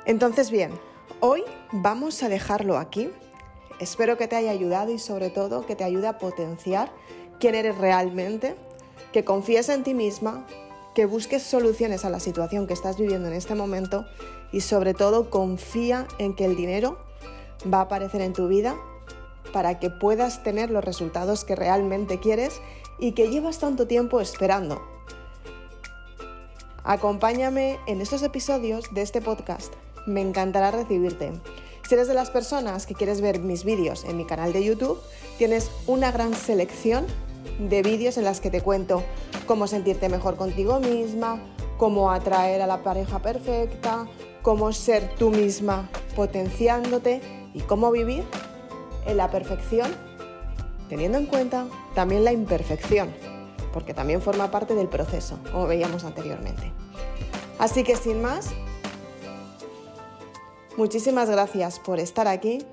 Entonces 0.07 0.51
bien, 0.51 0.73
hoy 1.21 1.45
vamos 1.71 2.23
a 2.25 2.29
dejarlo 2.29 2.79
aquí. 2.79 3.11
Espero 3.79 4.19
que 4.19 4.27
te 4.27 4.37
haya 4.37 4.51
ayudado 4.51 4.93
y 4.93 4.99
sobre 4.99 5.31
todo 5.31 5.65
que 5.67 5.77
te 5.77 5.85
ayude 5.85 6.09
a 6.09 6.19
potenciar 6.19 6.91
quién 7.39 7.55
eres 7.55 7.79
realmente, 7.79 8.57
que 9.13 9.25
confíes 9.25 9.69
en 9.69 9.85
ti 9.85 9.95
misma, 9.95 10.47
que 10.95 11.07
busques 11.07 11.45
soluciones 11.45 12.05
a 12.05 12.11
la 12.11 12.19
situación 12.19 12.67
que 12.67 12.75
estás 12.75 12.99
viviendo 12.99 13.29
en 13.29 13.35
este 13.35 13.55
momento 13.55 14.05
y 14.53 14.63
sobre 14.63 14.95
todo 14.95 15.31
confía 15.31 16.09
en 16.19 16.35
que 16.35 16.45
el 16.45 16.57
dinero 16.57 16.99
va 17.73 17.79
a 17.79 17.83
aparecer 17.83 18.21
en 18.21 18.33
tu 18.33 18.49
vida 18.49 18.77
para 19.53 19.79
que 19.79 19.91
puedas 19.91 20.43
tener 20.43 20.71
los 20.71 20.85
resultados 20.85 21.45
que 21.45 21.57
realmente 21.57 22.21
quieres 22.21 22.61
y 22.99 23.13
que 23.13 23.29
llevas 23.29 23.59
tanto 23.59 23.87
tiempo 23.87 24.21
esperando. 24.21 24.81
Acompáñame 26.85 27.79
en 27.87 28.01
estos 28.01 28.23
episodios 28.23 28.93
de 28.95 29.03
este 29.03 29.21
podcast. 29.21 29.73
Me 30.07 30.21
encantará 30.21 30.71
recibirte. 30.71 31.33
Si 31.87 31.95
eres 31.95 32.09
de 32.09 32.15
las 32.15 32.31
personas 32.31 32.87
que 32.87 32.95
quieres 32.95 33.21
ver 33.21 33.41
mis 33.41 33.65
vídeos 33.65 34.05
en 34.05 34.17
mi 34.17 34.25
canal 34.25 34.53
de 34.53 34.65
YouTube, 34.65 35.01
tienes 35.39 35.71
una 35.87 36.13
gran 36.13 36.35
selección 36.35 37.07
de 37.59 37.83
vídeos 37.83 38.17
en 38.17 38.25
las 38.25 38.41
que 38.41 38.51
te 38.51 38.61
cuento 38.61 39.03
cómo 39.47 39.67
sentirte 39.67 40.09
mejor 40.09 40.37
contigo 40.37 40.79
misma, 40.81 41.43
cómo 41.77 42.11
atraer 42.11 42.63
a 42.63 42.67
la 42.67 42.83
pareja 42.83 43.21
perfecta, 43.21 44.07
cómo 44.43 44.73
ser 44.73 45.15
tú 45.17 45.31
misma 45.31 45.91
potenciándote 46.15 47.40
y 47.55 47.61
cómo 47.61 47.91
vivir 47.91 48.25
en 49.07 49.17
la 49.17 49.31
perfección, 49.31 49.95
teniendo 50.89 51.19
en 51.19 51.27
cuenta 51.27 51.67
también 51.95 52.25
la 52.25 52.33
imperfección, 52.33 53.11
porque 53.73 53.95
también 53.95 54.23
forma 54.23 54.51
parte 54.51 54.75
del 54.75 54.89
proceso, 54.89 55.39
como 55.51 55.67
veíamos 55.67 56.05
anteriormente. 56.05 56.73
Así 57.59 57.85
que 57.85 57.97
sin 57.97 58.23
más, 58.23 58.51
muchísimas 60.77 61.29
gracias 61.29 61.79
por 61.79 62.01
estar 62.01 62.27
aquí. 62.29 62.65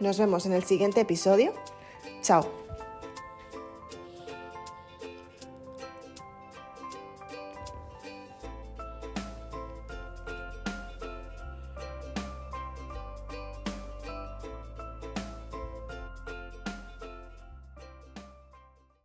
Nos 0.00 0.18
vemos 0.18 0.46
en 0.46 0.52
el 0.52 0.64
siguiente 0.64 1.00
episodio. 1.00 1.52
Chao. 2.22 2.61